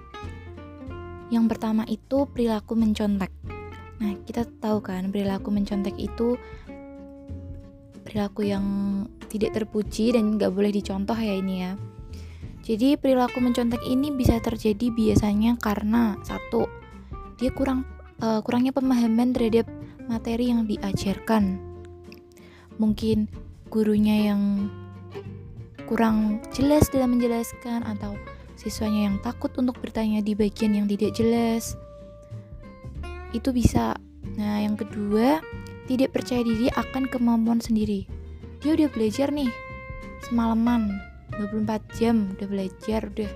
Yang 1.28 1.45
pertama 1.51 1.84
itu 1.91 2.32
perilaku 2.32 2.80
mencontek. 2.80 3.28
Nah, 3.99 4.15
kita 4.23 4.47
tahu 4.63 4.80
kan 4.80 5.12
perilaku 5.12 5.51
mencontek 5.51 5.99
itu 5.99 6.39
perilaku 8.08 8.47
yang 8.47 8.63
tidak 9.28 9.51
terpuji 9.51 10.15
dan 10.15 10.39
nggak 10.39 10.56
boleh 10.56 10.71
dicontoh 10.71 11.19
ya 11.19 11.36
ini 11.36 11.67
ya. 11.67 11.75
Jadi 12.63 12.95
perilaku 12.95 13.43
mencontek 13.43 13.84
ini 13.84 14.15
bisa 14.15 14.39
terjadi 14.39 14.95
biasanya 14.95 15.60
karena 15.60 16.15
satu 16.23 16.71
dia 17.36 17.51
kurang 17.51 17.84
uh, 18.23 18.39
kurangnya 18.39 18.71
pemahaman 18.71 19.36
terhadap 19.36 19.67
materi 20.08 20.50
yang 20.54 20.65
diajarkan. 20.65 21.60
Mungkin 22.82 23.30
gurunya 23.70 24.32
yang 24.34 24.72
kurang 25.86 26.41
jelas 26.54 26.89
dalam 26.89 27.18
menjelaskan 27.18 27.86
atau 27.86 28.18
siswanya 28.58 29.12
yang 29.12 29.18
takut 29.22 29.54
untuk 29.60 29.78
bertanya 29.82 30.24
di 30.24 30.34
bagian 30.34 30.74
yang 30.74 30.88
tidak 30.89 31.13
jelas. 31.18 31.78
Itu 33.36 33.52
bisa. 33.52 33.98
Nah, 34.36 34.60
yang 34.60 34.76
kedua, 34.76 35.39
tidak 35.86 36.18
percaya 36.18 36.41
diri 36.41 36.68
akan 36.74 37.08
kemampuan 37.08 37.62
sendiri. 37.62 38.10
Dia 38.60 38.74
udah 38.74 38.89
belajar 38.89 39.30
nih 39.30 39.48
semalaman 40.26 40.89
24 41.38 42.00
jam 42.02 42.34
udah 42.34 42.48
belajar 42.50 43.02
udah 43.13 43.32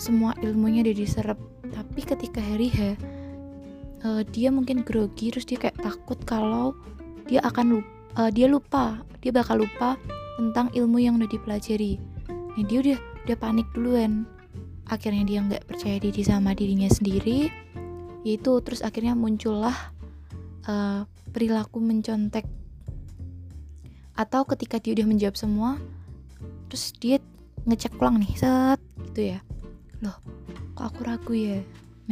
semua 0.00 0.32
ilmunya 0.40 0.80
udah 0.80 0.96
diserap 0.96 1.38
tapi 1.68 2.00
ketika 2.00 2.40
hari 2.40 2.72
H 2.72 2.96
uh, 4.06 4.22
dia 4.28 4.50
mungkin 4.50 4.82
grogi 4.82 5.32
terus 5.32 5.46
dia 5.46 5.58
kayak 5.58 5.78
takut 5.80 6.18
kalau 6.26 6.74
dia 7.26 7.40
akan 7.46 7.80
lupa, 7.80 7.90
uh, 8.18 8.30
dia 8.30 8.46
lupa 8.50 8.84
dia 9.22 9.30
bakal 9.30 9.62
lupa 9.62 9.94
tentang 10.36 10.68
ilmu 10.74 10.98
yang 10.98 11.14
udah 11.18 11.30
dipelajari. 11.30 11.96
Nah 12.28 12.64
dia 12.66 12.78
udah 12.82 12.98
udah 13.24 13.36
panik 13.38 13.68
duluan. 13.72 14.26
Akhirnya 14.90 15.22
dia 15.24 15.38
nggak 15.40 15.64
percaya 15.70 15.96
diri 16.02 16.22
sama 16.26 16.52
dirinya 16.58 16.90
sendiri. 16.90 17.48
Yaitu 18.26 18.58
terus 18.66 18.82
akhirnya 18.82 19.14
muncullah 19.14 19.74
uh, 20.66 21.06
perilaku 21.30 21.78
mencontek. 21.78 22.44
Atau 24.18 24.44
ketika 24.50 24.82
dia 24.82 24.98
udah 24.98 25.06
menjawab 25.06 25.38
semua 25.38 25.78
terus 26.66 26.90
dia 26.98 27.20
ngecek 27.68 28.00
ulang 28.00 28.18
nih 28.18 28.34
set 28.34 28.80
gitu 29.12 29.38
ya. 29.38 29.38
Loh 30.02 30.18
kok 30.72 30.88
aku 30.88 31.00
ragu 31.04 31.32
ya 31.36 31.60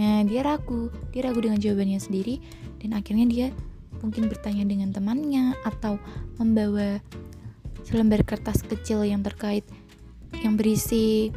Nah, 0.01 0.25
dia 0.25 0.41
ragu, 0.41 0.89
dia 1.13 1.29
ragu 1.29 1.45
dengan 1.45 1.61
jawabannya 1.61 2.01
sendiri 2.01 2.41
dan 2.81 2.97
akhirnya 2.97 3.29
dia 3.29 3.47
mungkin 4.01 4.33
bertanya 4.33 4.65
dengan 4.65 4.97
temannya 4.97 5.53
atau 5.69 6.01
membawa 6.41 7.05
selembar 7.85 8.25
kertas 8.25 8.65
kecil 8.65 9.05
yang 9.05 9.21
terkait 9.21 9.69
yang 10.41 10.57
berisi 10.57 11.29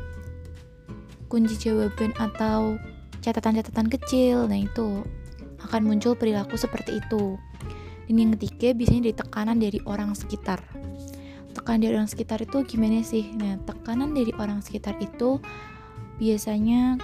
kunci 1.27 1.59
jawaban 1.59 2.15
atau 2.15 2.79
catatan-catatan 3.19 3.91
kecil. 3.91 4.47
Nah, 4.47 4.63
itu 4.63 5.03
akan 5.59 5.83
muncul 5.83 6.15
perilaku 6.15 6.55
seperti 6.55 7.03
itu. 7.03 7.35
Dan 8.07 8.15
yang 8.15 8.31
ketiga 8.39 8.71
biasanya 8.71 9.11
dari 9.11 9.17
tekanan 9.19 9.57
dari 9.59 9.79
orang 9.83 10.15
sekitar. 10.15 10.63
Tekanan 11.51 11.83
dari 11.83 11.93
orang 11.99 12.07
sekitar 12.07 12.39
itu 12.39 12.63
gimana 12.63 13.03
sih? 13.03 13.27
Nah, 13.35 13.59
tekanan 13.67 14.15
dari 14.15 14.31
orang 14.39 14.63
sekitar 14.63 14.95
itu 15.03 15.43
biasanya 16.15 16.95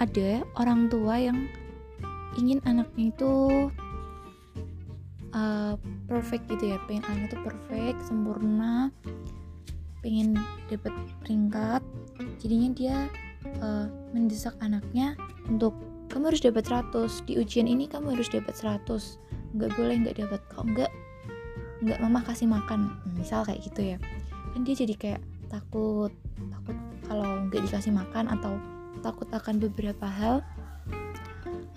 ada 0.00 0.42
orang 0.56 0.88
tua 0.88 1.20
yang 1.20 1.46
ingin 2.40 2.58
anaknya 2.64 3.12
itu 3.12 3.32
uh, 5.36 5.76
perfect 6.08 6.48
gitu 6.48 6.74
ya. 6.74 6.78
Pengen 6.88 7.04
anaknya 7.06 7.28
itu 7.36 7.38
perfect 7.44 7.98
sempurna 8.08 8.88
pengen 10.00 10.40
dapat 10.72 10.92
peringkat. 11.20 11.84
Jadinya 12.40 12.68
dia 12.72 12.96
uh, 13.60 13.86
mendesak 14.16 14.56
anaknya 14.64 15.12
untuk 15.52 15.76
kamu 16.08 16.34
harus 16.34 16.42
dapat 16.42 16.64
100 16.66 17.28
di 17.28 17.38
ujian 17.38 17.70
ini 17.70 17.86
kamu 17.86 18.18
harus 18.18 18.26
dapat 18.32 18.56
100 18.56 18.88
nggak 19.54 19.70
boleh 19.78 19.94
nggak 20.02 20.16
dapat 20.18 20.40
kok 20.50 20.64
nggak 20.66 20.90
nggak 21.84 21.98
mama 22.00 22.24
kasih 22.24 22.48
makan. 22.48 22.96
Misal 23.20 23.44
kayak 23.44 23.60
gitu 23.68 23.94
ya. 23.94 23.96
Kan 24.56 24.64
dia 24.64 24.74
jadi 24.74 24.94
kayak 24.96 25.22
takut 25.52 26.12
takut 26.48 26.76
kalau 27.04 27.44
nggak 27.52 27.60
dikasih 27.68 27.92
makan 27.92 28.32
atau 28.32 28.56
takut 29.00 29.28
akan 29.30 29.62
beberapa 29.62 30.06
hal. 30.06 30.42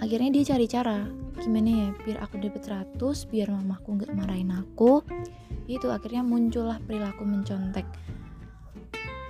Akhirnya 0.01 0.33
dia 0.35 0.55
cari 0.55 0.65
cara. 0.67 1.05
Gimana 1.39 1.69
ya 1.69 1.89
biar 2.03 2.17
aku 2.25 2.39
dapat 2.39 2.61
100 2.65 2.99
biar 3.29 3.47
mamaku 3.53 4.01
nggak 4.01 4.11
marahin 4.17 4.51
aku. 4.51 5.05
Itu 5.69 5.93
akhirnya 5.93 6.25
muncullah 6.25 6.81
perilaku 6.83 7.23
mencontek. 7.23 7.87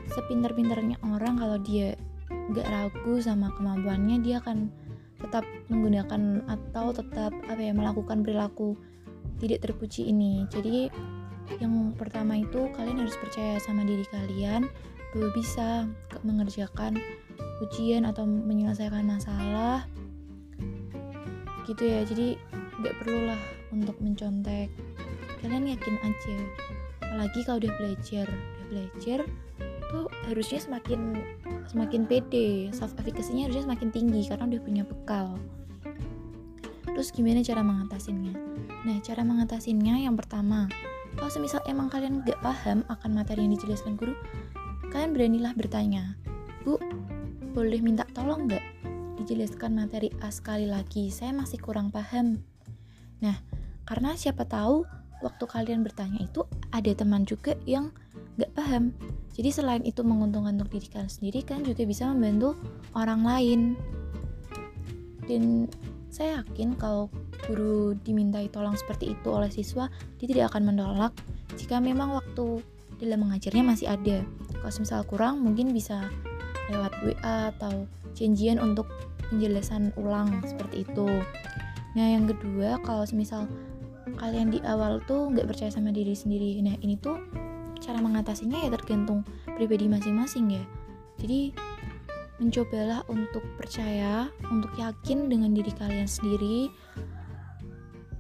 Sepintar-pintarnya 0.10 0.98
orang 1.06 1.38
kalau 1.42 1.58
dia 1.62 1.98
nggak 2.30 2.68
ragu 2.68 3.22
sama 3.24 3.54
kemampuannya 3.56 4.20
dia 4.20 4.44
akan 4.44 4.68
tetap 5.22 5.48
menggunakan 5.72 6.44
atau 6.52 6.92
tetap 6.92 7.32
apa 7.48 7.62
ya 7.62 7.72
melakukan 7.72 8.26
perilaku 8.26 8.76
tidak 9.40 9.64
terpuji 9.64 10.12
ini. 10.12 10.44
Jadi 10.52 10.92
yang 11.60 11.94
pertama 11.96 12.40
itu 12.40 12.72
kalian 12.76 13.04
harus 13.04 13.16
percaya 13.20 13.60
sama 13.60 13.84
diri 13.88 14.04
kalian. 14.10 14.68
Bahwa 15.14 15.30
bisa 15.38 15.86
mengerjakan 16.26 16.98
ujian 17.64 18.04
atau 18.04 18.28
menyelesaikan 18.28 19.08
masalah 19.08 19.88
gitu 21.66 21.84
ya. 21.88 22.04
Jadi 22.04 22.36
nggak 22.82 22.96
perlulah 23.02 23.42
untuk 23.72 23.96
mencontek. 24.04 24.70
Kalian 25.40 25.72
yakin 25.72 25.96
aja. 26.04 26.38
Apalagi 27.04 27.40
kalau 27.48 27.58
udah 27.64 27.74
belajar. 27.80 28.28
Udah 28.28 28.66
belajar 28.72 29.20
tuh 29.94 30.10
harusnya 30.28 30.60
semakin 30.60 31.22
semakin 31.70 32.04
pede. 32.10 32.72
Self 32.76 32.96
efficacy-nya 33.00 33.48
harusnya 33.48 33.68
semakin 33.70 33.90
tinggi 33.92 34.28
karena 34.28 34.48
udah 34.52 34.62
punya 34.64 34.84
bekal. 34.84 35.40
Terus 36.94 37.10
gimana 37.10 37.42
cara 37.42 37.66
mengatasinya? 37.66 38.34
Nah 38.84 38.98
cara 39.02 39.24
mengatasinya 39.24 39.98
yang 39.98 40.14
pertama 40.20 40.70
kalau 41.18 41.30
semisal 41.30 41.62
emang 41.70 41.90
kalian 41.90 42.26
gak 42.26 42.42
paham 42.42 42.82
akan 42.90 43.12
materi 43.14 43.46
yang 43.46 43.54
dijelaskan 43.54 43.94
guru 43.98 44.18
kalian 44.90 45.14
beranilah 45.14 45.54
bertanya 45.58 46.18
bu 46.66 46.78
boleh 47.54 47.80
minta 47.86 48.02
tolong 48.18 48.50
nggak? 48.50 48.66
Dijelaskan 49.22 49.78
materi 49.78 50.10
A 50.26 50.34
sekali 50.34 50.66
lagi 50.66 51.14
saya 51.14 51.30
masih 51.38 51.62
kurang 51.62 51.94
paham. 51.94 52.42
Nah 53.22 53.38
karena 53.86 54.18
siapa 54.18 54.50
tahu 54.50 54.84
waktu 55.22 55.46
kalian 55.46 55.86
bertanya 55.86 56.26
itu 56.26 56.50
ada 56.74 56.90
teman 56.98 57.30
juga 57.30 57.54
yang 57.70 57.94
nggak 58.42 58.52
paham. 58.58 58.90
Jadi 59.38 59.50
selain 59.54 59.86
itu 59.86 60.02
menguntungkan 60.02 60.58
untuk 60.58 60.74
diri 60.74 60.90
kalian 60.90 61.14
sendiri 61.14 61.46
kan 61.46 61.62
juga 61.62 61.86
bisa 61.86 62.10
membantu 62.10 62.58
orang 62.98 63.22
lain. 63.22 63.62
Dan 65.30 65.70
saya 66.10 66.42
yakin 66.42 66.74
kalau 66.76 67.14
guru 67.46 67.94
dimintai 68.02 68.50
tolong 68.50 68.74
seperti 68.74 69.14
itu 69.14 69.30
oleh 69.30 69.50
siswa 69.54 69.94
dia 70.18 70.28
tidak 70.30 70.54
akan 70.54 70.74
menolak 70.74 71.14
jika 71.54 71.78
memang 71.78 72.18
waktu 72.18 72.66
dalam 72.98 73.30
mengajarnya 73.30 73.62
masih 73.62 73.88
ada. 73.94 74.26
Kalau 74.58 74.74
misal 74.82 75.02
kurang 75.06 75.46
mungkin 75.46 75.70
bisa 75.70 76.10
lewat 76.72 76.94
WA 77.04 77.52
atau 77.56 77.88
janjian 78.14 78.62
untuk 78.62 78.88
penjelasan 79.28 79.92
ulang 79.98 80.44
seperti 80.46 80.86
itu. 80.86 81.08
Nah 81.98 82.08
yang 82.08 82.30
kedua 82.30 82.80
kalau 82.86 83.04
misal 83.12 83.50
kalian 84.20 84.54
di 84.54 84.60
awal 84.64 85.02
tuh 85.10 85.32
nggak 85.34 85.50
percaya 85.50 85.72
sama 85.74 85.90
diri 85.90 86.14
sendiri 86.14 86.60
nah 86.62 86.76
ini 86.84 87.00
tuh 87.00 87.18
cara 87.82 87.98
mengatasinya 87.98 88.62
ya 88.62 88.70
tergantung 88.72 89.26
pribadi 89.58 89.90
masing-masing 89.90 90.60
ya. 90.60 90.64
Jadi 91.20 91.52
mencobalah 92.42 93.06
untuk 93.08 93.44
percaya 93.56 94.28
untuk 94.50 94.74
yakin 94.76 95.28
dengan 95.28 95.54
diri 95.54 95.72
kalian 95.76 96.08
sendiri. 96.08 96.72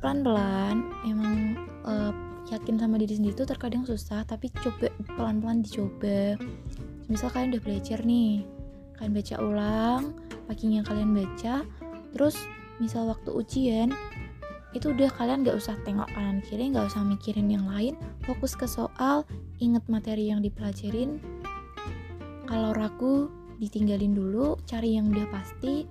Pelan-pelan 0.03 0.91
emang 1.07 1.55
uh, 1.87 2.11
yakin 2.51 2.75
sama 2.75 2.99
diri 2.99 3.15
sendiri 3.15 3.33
itu 3.39 3.47
terkadang 3.47 3.87
susah 3.87 4.27
tapi 4.27 4.51
coba 4.51 4.91
pelan-pelan 5.15 5.63
dicoba 5.63 6.35
misal 7.07 7.31
kalian 7.31 7.57
udah 7.57 7.63
belajar 7.63 7.99
nih 8.03 8.43
kalian 8.99 9.13
baca 9.13 9.35
ulang 9.41 10.03
paginya 10.45 10.81
kalian 10.85 11.11
baca 11.11 11.63
terus 12.13 12.35
misal 12.77 13.09
waktu 13.09 13.29
ujian 13.31 13.89
itu 14.73 14.89
udah 14.89 15.09
kalian 15.13 15.45
gak 15.45 15.57
usah 15.57 15.77
tengok 15.85 16.09
kanan 16.17 16.41
kiri 16.41 16.73
gak 16.73 16.89
usah 16.89 17.05
mikirin 17.05 17.45
yang 17.45 17.69
lain 17.69 17.93
fokus 18.25 18.57
ke 18.57 18.65
soal 18.65 19.21
inget 19.63 19.85
materi 19.87 20.27
yang 20.27 20.43
dipelajarin. 20.43 21.23
Kalau 22.43 22.75
ragu 22.75 23.31
ditinggalin 23.61 24.11
dulu 24.11 24.59
cari 24.67 24.99
yang 24.99 25.07
udah 25.07 25.27
pasti. 25.31 25.87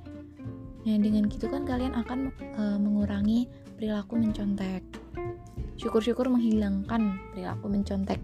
Nah 0.82 0.98
dengan 0.98 1.30
gitu 1.30 1.46
kan 1.46 1.64
kalian 1.64 1.94
akan 1.96 2.34
e, 2.36 2.62
mengurangi 2.76 3.46
perilaku 3.78 4.18
mencontek. 4.20 4.84
Syukur-syukur 5.80 6.28
menghilangkan 6.28 7.16
perilaku 7.32 7.70
mencontek. 7.72 8.20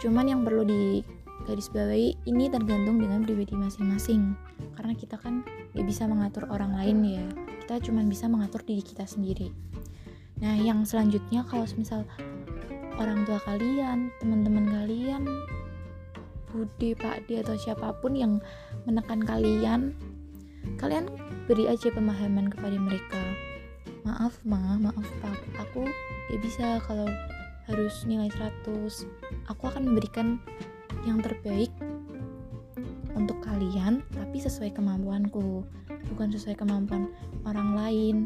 Cuman 0.00 0.32
yang 0.32 0.40
perlu 0.46 0.64
di 0.64 1.04
garis 1.48 1.72
bawahi 1.72 2.16
ini 2.28 2.48
tergantung 2.52 3.00
dengan 3.00 3.24
pribadi 3.24 3.56
masing-masing. 3.56 4.36
Karena 4.76 4.92
kita 4.96 5.16
kan 5.16 5.44
gak 5.72 5.86
bisa 5.86 6.04
mengatur 6.08 6.48
orang 6.52 6.76
lain 6.76 6.98
ya. 7.04 7.26
Kita 7.64 7.80
cuma 7.86 8.04
bisa 8.04 8.26
mengatur 8.26 8.64
diri 8.64 8.82
kita 8.84 9.06
sendiri. 9.06 9.52
Nah 10.40 10.56
yang 10.56 10.82
selanjutnya 10.88 11.44
kalau 11.44 11.68
misal 11.76 12.04
orang 12.96 13.24
tua 13.28 13.40
kalian 13.44 14.12
teman-teman 14.20 14.66
kalian 14.68 15.22
bude 16.50 16.90
pakde 16.98 17.46
atau 17.46 17.54
siapa 17.54 17.94
pun 18.02 18.18
yang 18.18 18.42
menekan 18.84 19.22
kalian 19.22 19.94
kalian 20.76 21.06
beri 21.46 21.70
aja 21.70 21.88
pemahaman 21.92 22.50
kepada 22.50 22.76
mereka. 22.76 23.22
Maaf 24.02 24.40
ma 24.42 24.80
maaf 24.80 25.06
pak. 25.20 25.38
Aku 25.68 25.86
ya 26.32 26.36
bisa 26.40 26.80
kalau 26.88 27.06
harus 27.70 28.02
nilai 28.02 28.26
100 28.34 29.06
aku 29.46 29.62
akan 29.70 29.82
memberikan 29.86 30.42
yang 31.04 31.20
terbaik 31.20 31.72
untuk 33.16 33.40
kalian 33.44 34.00
tapi 34.14 34.40
sesuai 34.40 34.72
kemampuanku 34.72 35.64
bukan 36.10 36.28
sesuai 36.34 36.58
kemampuan 36.58 37.10
orang 37.46 37.76
lain. 37.76 38.16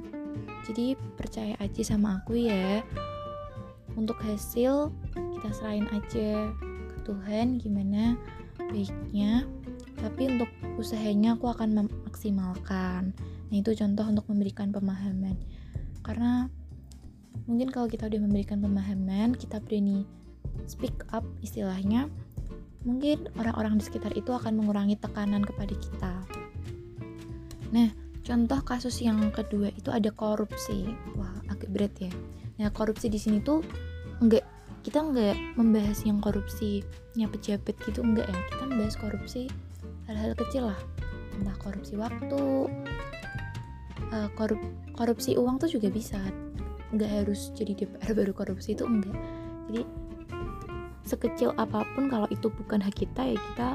Jadi 0.65 0.97
percaya 1.15 1.55
aja 1.61 1.83
sama 1.85 2.23
aku 2.23 2.39
ya. 2.39 2.83
Untuk 3.95 4.19
hasil 4.25 4.91
kita 5.15 5.49
serahin 5.55 5.87
aja 5.93 6.51
ke 6.91 6.99
Tuhan 7.07 7.61
gimana 7.61 8.19
baiknya. 8.59 9.47
Tapi 10.01 10.37
untuk 10.37 10.51
usahanya 10.81 11.39
aku 11.39 11.53
akan 11.53 11.87
memaksimalkan. 11.87 13.15
Nah 13.53 13.57
itu 13.57 13.77
contoh 13.79 14.05
untuk 14.09 14.27
memberikan 14.27 14.75
pemahaman. 14.75 15.39
Karena 16.03 16.51
mungkin 17.47 17.71
kalau 17.71 17.87
kita 17.87 18.09
udah 18.09 18.21
memberikan 18.25 18.59
pemahaman 18.59 19.37
kita 19.37 19.61
berani 19.61 20.09
speak 20.65 21.05
up 21.13 21.27
istilahnya 21.45 22.09
mungkin 22.85 23.33
orang-orang 23.41 23.81
di 23.81 23.85
sekitar 23.89 24.13
itu 24.15 24.31
akan 24.31 24.61
mengurangi 24.61 25.01
tekanan 25.01 25.45
kepada 25.45 25.75
kita. 25.77 26.13
Nah, 27.73 27.89
contoh 28.23 28.61
kasus 28.63 29.01
yang 29.01 29.19
kedua 29.33 29.73
itu 29.75 29.89
ada 29.91 30.13
korupsi. 30.13 30.93
Wah, 31.17 31.33
agak 31.49 31.73
berat 31.73 31.95
ya. 31.99 32.13
Nah, 32.61 32.71
korupsi 32.71 33.11
di 33.11 33.19
sini 33.19 33.41
tuh 33.43 33.65
enggak 34.23 34.47
kita 34.85 35.01
enggak 35.01 35.35
membahas 35.57 36.05
yang 36.05 36.21
korupsi 36.21 36.85
korupsinya 37.15 37.31
pejabat 37.31 37.77
gitu 37.87 38.01
enggak 38.03 38.27
ya. 38.27 38.39
Kita 38.51 38.65
membahas 38.67 38.97
korupsi 38.99 39.43
hal-hal 40.11 40.35
kecil 40.35 40.67
lah. 40.67 40.81
Entah 41.39 41.55
korupsi 41.63 41.95
waktu, 41.95 42.43
uh, 44.11 44.29
korup 44.35 44.59
korupsi 44.99 45.39
uang 45.39 45.63
tuh 45.63 45.71
juga 45.71 45.95
bisa. 45.95 46.19
Enggak 46.91 47.11
harus 47.23 47.55
jadi 47.55 47.87
DPR 47.87 48.19
baru 48.19 48.35
korupsi 48.35 48.75
itu 48.75 48.83
enggak. 48.83 49.15
Jadi 49.71 49.83
sekecil 51.05 51.53
apa 51.61 51.85
pun 51.93 52.09
kalau 52.09 52.25
itu 52.33 52.49
bukan 52.49 52.81
hak 52.81 52.97
kita 52.97 53.37
ya 53.37 53.39
kita 53.53 53.71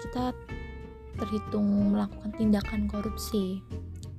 kita 0.00 0.24
terhitung 1.20 1.92
melakukan 1.92 2.32
tindakan 2.40 2.88
korupsi. 2.88 3.60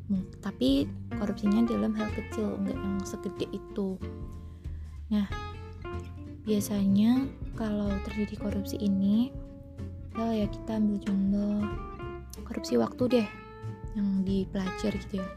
Hmm, 0.06 0.28
tapi 0.44 0.86
korupsinya 1.18 1.66
dalam 1.66 1.98
hal 1.98 2.06
kecil 2.14 2.54
enggak 2.62 2.78
yang 2.78 2.96
segede 3.02 3.46
itu. 3.50 3.98
Nah 5.10 5.26
biasanya 6.46 7.26
kalau 7.58 7.90
terjadi 8.06 8.38
korupsi 8.38 8.78
ini 8.78 9.34
ya, 10.18 10.46
ya 10.46 10.48
kita 10.50 10.78
ambil 10.78 10.98
contoh 11.02 11.58
korupsi 12.46 12.74
waktu 12.78 13.04
deh 13.10 13.28
yang 13.98 14.22
dipelajar 14.22 14.94
gitu 14.94 15.24
ya. 15.24 15.28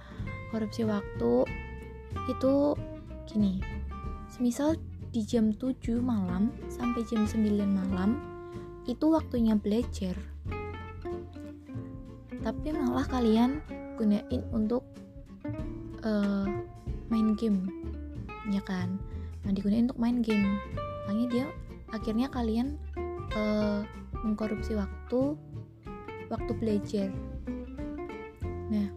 Korupsi 0.52 0.85
waktu 0.85 1.33
itu 2.28 2.52
gini 3.26 3.59
semisal 4.30 4.76
di 5.14 5.22
jam 5.22 5.55
7 5.55 6.03
malam 6.03 6.50
sampai 6.66 7.07
jam 7.07 7.22
9 7.22 7.38
malam 7.62 8.18
itu 8.90 9.14
waktunya 9.14 9.55
belajar. 9.55 10.18
Tapi 12.42 12.74
malah 12.74 13.07
kalian 13.07 13.62
gunain 13.94 14.42
untuk 14.50 14.83
uh, 16.03 16.50
main 17.07 17.38
game 17.38 17.70
ya 18.50 18.59
kan? 18.66 18.98
Nah 19.46 19.55
digunain 19.55 19.87
untuk 19.87 20.03
main 20.03 20.18
game. 20.18 20.59
Makanya 21.07 21.27
dia 21.31 21.46
akhirnya 21.94 22.27
kalian 22.27 22.74
uh, 23.38 23.87
mengkorupsi 24.27 24.74
waktu 24.74 25.38
waktu 26.27 26.53
belajar. 26.59 27.09
Nah 28.66 28.90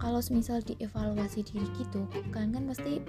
kalau 0.00 0.24
misal 0.32 0.64
dievaluasi 0.64 1.44
diri 1.44 1.68
gitu 1.76 2.08
kalian 2.32 2.56
kan 2.56 2.64
pasti 2.64 3.04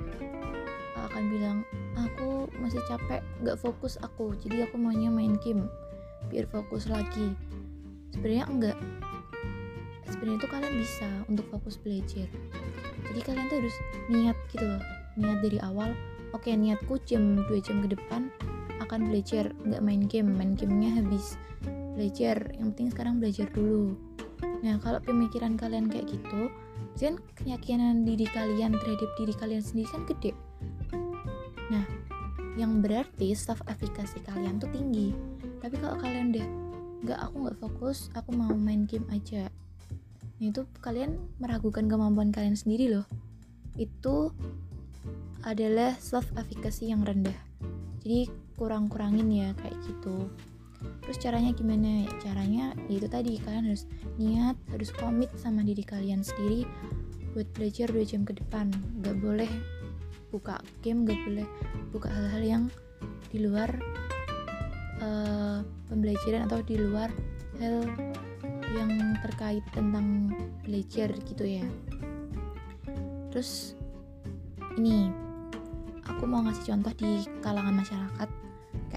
akan 1.00 1.24
bilang 1.32 1.60
aku 1.98 2.50
masih 2.60 2.82
capek 2.90 3.22
nggak 3.42 3.58
fokus 3.60 3.98
aku. 4.02 4.34
Jadi 4.42 4.66
aku 4.66 4.76
maunya 4.78 5.10
main 5.10 5.38
game 5.42 5.70
biar 6.30 6.48
fokus 6.50 6.90
lagi. 6.90 7.34
Sebenarnya 8.14 8.46
enggak. 8.50 8.78
Sebenarnya 10.10 10.38
itu 10.40 10.48
kalian 10.50 10.76
bisa 10.78 11.10
untuk 11.28 11.46
fokus 11.50 11.76
belajar. 11.82 12.28
Jadi 13.12 13.20
kalian 13.26 13.46
tuh 13.50 13.58
harus 13.62 13.76
niat 14.10 14.38
gitu 14.54 14.66
loh. 14.66 14.84
Niat 15.20 15.40
dari 15.42 15.60
awal 15.62 15.94
oke 16.34 16.50
niatku 16.50 16.98
jam 17.06 17.46
2 17.46 17.66
jam 17.66 17.82
ke 17.86 17.94
depan 17.94 18.30
akan 18.82 19.10
belajar 19.10 19.54
nggak 19.66 19.82
main 19.82 20.04
game. 20.06 20.30
Main 20.34 20.54
gamenya 20.58 21.02
habis. 21.02 21.38
Belajar. 21.94 22.38
Yang 22.58 22.68
penting 22.74 22.90
sekarang 22.94 23.14
belajar 23.22 23.48
dulu. 23.54 23.94
Nah 24.64 24.80
kalau 24.80 25.04
pemikiran 25.04 25.60
kalian 25.60 25.92
kayak 25.92 26.08
gitu 26.08 26.48
kan 26.94 27.18
keyakinan 27.42 28.06
diri 28.06 28.24
kalian 28.30 28.78
terhadap 28.78 29.10
diri 29.18 29.34
kalian 29.36 29.64
sendiri 29.66 29.90
kan 29.90 30.04
gede 30.08 30.32
Nah, 31.74 31.86
yang 32.54 32.86
berarti 32.86 33.34
self 33.34 33.66
efikasi 33.66 34.22
kalian 34.30 34.62
tuh 34.62 34.70
tinggi. 34.70 35.10
Tapi 35.58 35.76
kalau 35.82 35.98
kalian 35.98 36.30
udah 36.30 36.48
nggak 37.04 37.20
aku 37.20 37.36
nggak 37.50 37.58
fokus, 37.58 38.14
aku 38.14 38.30
mau 38.38 38.54
main 38.54 38.86
game 38.86 39.10
aja. 39.10 39.50
Nah, 40.38 40.46
itu 40.46 40.70
kalian 40.86 41.18
meragukan 41.42 41.90
kemampuan 41.90 42.30
kalian 42.30 42.54
sendiri 42.54 42.94
loh. 42.94 43.10
Itu 43.74 44.30
adalah 45.42 45.98
self 45.98 46.30
efikasi 46.38 46.94
yang 46.94 47.02
rendah. 47.02 47.36
Jadi 48.06 48.30
kurang-kurangin 48.56 49.28
ya 49.34 49.50
kayak 49.58 49.76
gitu. 49.84 50.30
Terus 51.04 51.18
caranya 51.20 51.52
gimana? 51.56 52.06
Caranya 52.20 52.76
itu 52.92 53.08
tadi 53.08 53.40
kalian 53.40 53.72
harus 53.72 53.88
niat, 54.20 54.56
harus 54.72 54.92
komit 54.92 55.32
sama 55.40 55.64
diri 55.64 55.84
kalian 55.84 56.22
sendiri 56.24 56.68
buat 57.34 57.48
belajar 57.56 57.90
2 57.90 58.04
jam 58.06 58.22
ke 58.28 58.36
depan. 58.38 58.70
Gak 59.02 59.18
boleh 59.20 59.50
buka 60.34 60.58
game 60.82 61.06
gak 61.06 61.22
boleh 61.30 61.48
buka 61.94 62.10
hal-hal 62.10 62.42
yang 62.42 62.64
di 63.30 63.46
luar 63.46 63.70
uh, 64.98 65.62
pembelajaran 65.86 66.50
atau 66.50 66.66
di 66.66 66.82
luar 66.82 67.14
hal 67.62 67.86
yang 68.74 69.14
terkait 69.22 69.62
tentang 69.70 70.34
belajar 70.66 71.14
gitu 71.30 71.46
ya. 71.46 71.66
Terus 73.30 73.78
ini 74.82 75.14
aku 76.10 76.26
mau 76.26 76.42
ngasih 76.42 76.74
contoh 76.74 76.94
di 76.98 77.30
kalangan 77.46 77.78
masyarakat. 77.78 78.30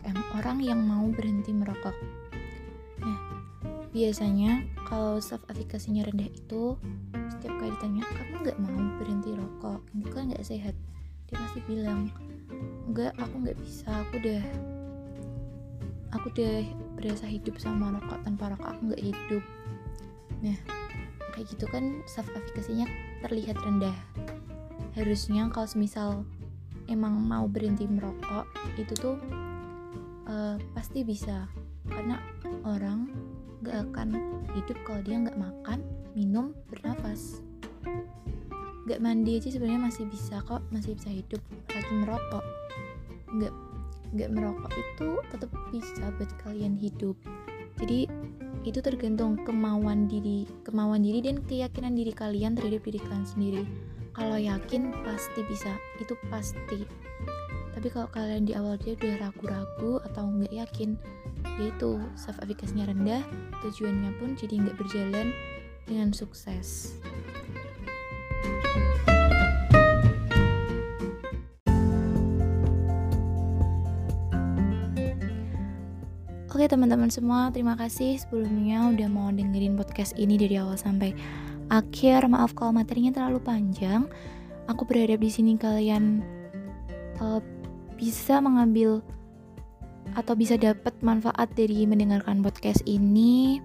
SEM 0.07 0.23
orang 0.39 0.63
yang 0.63 0.81
mau 0.87 1.05
berhenti 1.11 1.51
merokok. 1.51 1.93
Nah 3.03 3.19
biasanya 3.91 4.63
kalau 4.87 5.19
self 5.19 5.43
efficacy-nya 5.51 6.07
rendah 6.07 6.31
itu 6.31 6.79
setiap 7.27 7.59
kali 7.59 7.75
ditanya 7.75 8.07
kamu 8.15 8.35
nggak 8.47 8.59
mau 8.63 8.81
berhenti 9.03 9.31
rokok? 9.35 9.83
Ini 9.93 10.05
kan 10.15 10.23
nggak 10.31 10.47
sehat 10.47 10.79
dia 11.27 11.37
pasti 11.43 11.61
bilang 11.67 12.11
enggak 12.87 13.13
aku 13.19 13.35
nggak 13.43 13.59
bisa 13.59 13.91
aku 14.07 14.23
udah 14.23 14.43
aku 16.15 16.27
udah 16.33 16.63
berasa 16.97 17.27
hidup 17.27 17.59
sama 17.59 17.99
rokok 17.99 18.23
tanpa 18.23 18.55
rokok 18.55 18.69
aku 18.73 18.81
nggak 18.93 19.05
hidup. 19.05 19.45
Nah 20.41 20.59
kayak 21.35 21.47
gitu 21.53 21.67
kan 21.69 22.01
self 22.09 22.31
efficacy-nya 22.33 22.89
terlihat 23.21 23.59
rendah. 23.61 23.95
Harusnya 24.97 25.51
kalau 25.53 25.69
semisal 25.69 26.11
emang 26.89 27.19
mau 27.21 27.45
berhenti 27.51 27.85
merokok 27.85 28.49
itu 28.81 28.95
tuh 28.97 29.19
uh, 30.31 30.57
pasti 30.73 31.05
bisa. 31.05 31.51
Karena 31.87 32.19
orang 32.67 33.07
gak 33.63 33.87
akan 33.91 34.09
hidup 34.59 34.79
kalau 34.83 35.01
dia 35.07 35.23
nggak 35.23 35.39
makan 35.39 35.79
minum 36.19 36.51
bernafas 36.67 37.43
nggak 38.87 39.03
mandi 39.03 39.43
aja 39.43 39.51
sebenarnya 39.51 39.83
masih 39.91 40.07
bisa 40.07 40.39
kok 40.47 40.63
masih 40.71 40.95
bisa 40.95 41.11
hidup. 41.11 41.43
Lagi 41.75 41.93
merokok. 41.93 42.45
Nggak 43.35 43.55
nggak 44.15 44.31
merokok 44.31 44.73
itu 44.73 45.09
tetap 45.35 45.51
bisa 45.75 46.05
buat 46.15 46.31
kalian 46.47 46.79
hidup. 46.79 47.19
Jadi 47.83 48.07
itu 48.63 48.79
tergantung 48.79 49.43
kemauan 49.43 50.07
diri 50.07 50.47
kemauan 50.63 51.03
diri 51.03 51.19
dan 51.21 51.43
keyakinan 51.45 51.99
diri 51.99 52.15
kalian 52.15 52.55
terhadap 52.55 52.87
diri 52.87 53.03
kalian 53.03 53.27
sendiri. 53.27 53.63
Kalau 54.15 54.39
yakin 54.39 54.95
pasti 55.03 55.41
bisa. 55.51 55.75
Itu 55.99 56.15
pasti. 56.31 56.87
Tapi 57.75 57.93
kalau 57.93 58.09
kalian 58.09 58.49
di 58.49 58.57
awal 58.57 58.81
dia 58.81 58.97
udah 58.97 59.29
ragu-ragu 59.29 60.01
atau 60.09 60.31
nggak 60.31 60.55
yakin 60.55 60.97
yaitu 61.61 62.01
self 62.17 62.37
efficacy 62.41 62.81
rendah 62.81 63.23
tujuannya 63.65 64.11
pun 64.19 64.37
jadi 64.37 64.55
nggak 64.65 64.77
berjalan 64.81 65.33
dengan 65.87 66.11
sukses 66.11 66.99
Oke 76.67 76.75
teman-teman 76.75 77.07
semua, 77.15 77.47
terima 77.55 77.79
kasih 77.79 78.19
sebelumnya 78.19 78.91
udah 78.91 79.07
mau 79.07 79.31
dengerin 79.31 79.79
podcast 79.79 80.19
ini 80.19 80.35
dari 80.35 80.59
awal 80.59 80.75
sampai 80.75 81.15
akhir. 81.71 82.27
Maaf 82.27 82.59
kalau 82.59 82.75
materinya 82.75 83.15
terlalu 83.15 83.39
panjang. 83.39 84.11
Aku 84.67 84.83
berharap 84.83 85.23
di 85.23 85.31
sini 85.31 85.55
kalian 85.55 86.27
uh, 87.23 87.39
bisa 87.95 88.43
mengambil 88.43 88.99
atau 90.19 90.35
bisa 90.35 90.59
dapat 90.59 90.91
manfaat 91.07 91.55
dari 91.55 91.87
mendengarkan 91.87 92.43
podcast 92.43 92.83
ini. 92.83 93.63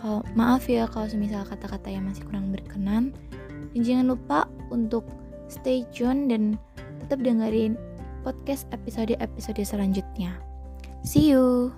Kalau 0.00 0.24
maaf 0.32 0.72
ya 0.72 0.88
kalau 0.88 1.04
semisal 1.04 1.44
kata-kata 1.44 1.92
yang 1.92 2.08
masih 2.08 2.24
kurang 2.24 2.48
berkenan. 2.48 3.12
Dan 3.76 3.80
jangan 3.84 4.16
lupa 4.16 4.48
untuk 4.72 5.04
stay 5.52 5.84
tune 5.92 6.32
dan 6.32 6.56
tetap 7.04 7.20
dengerin 7.20 7.76
podcast 8.24 8.64
episode-episode 8.72 9.60
selanjutnya. 9.68 10.40
See 11.02 11.30
you. 11.30 11.72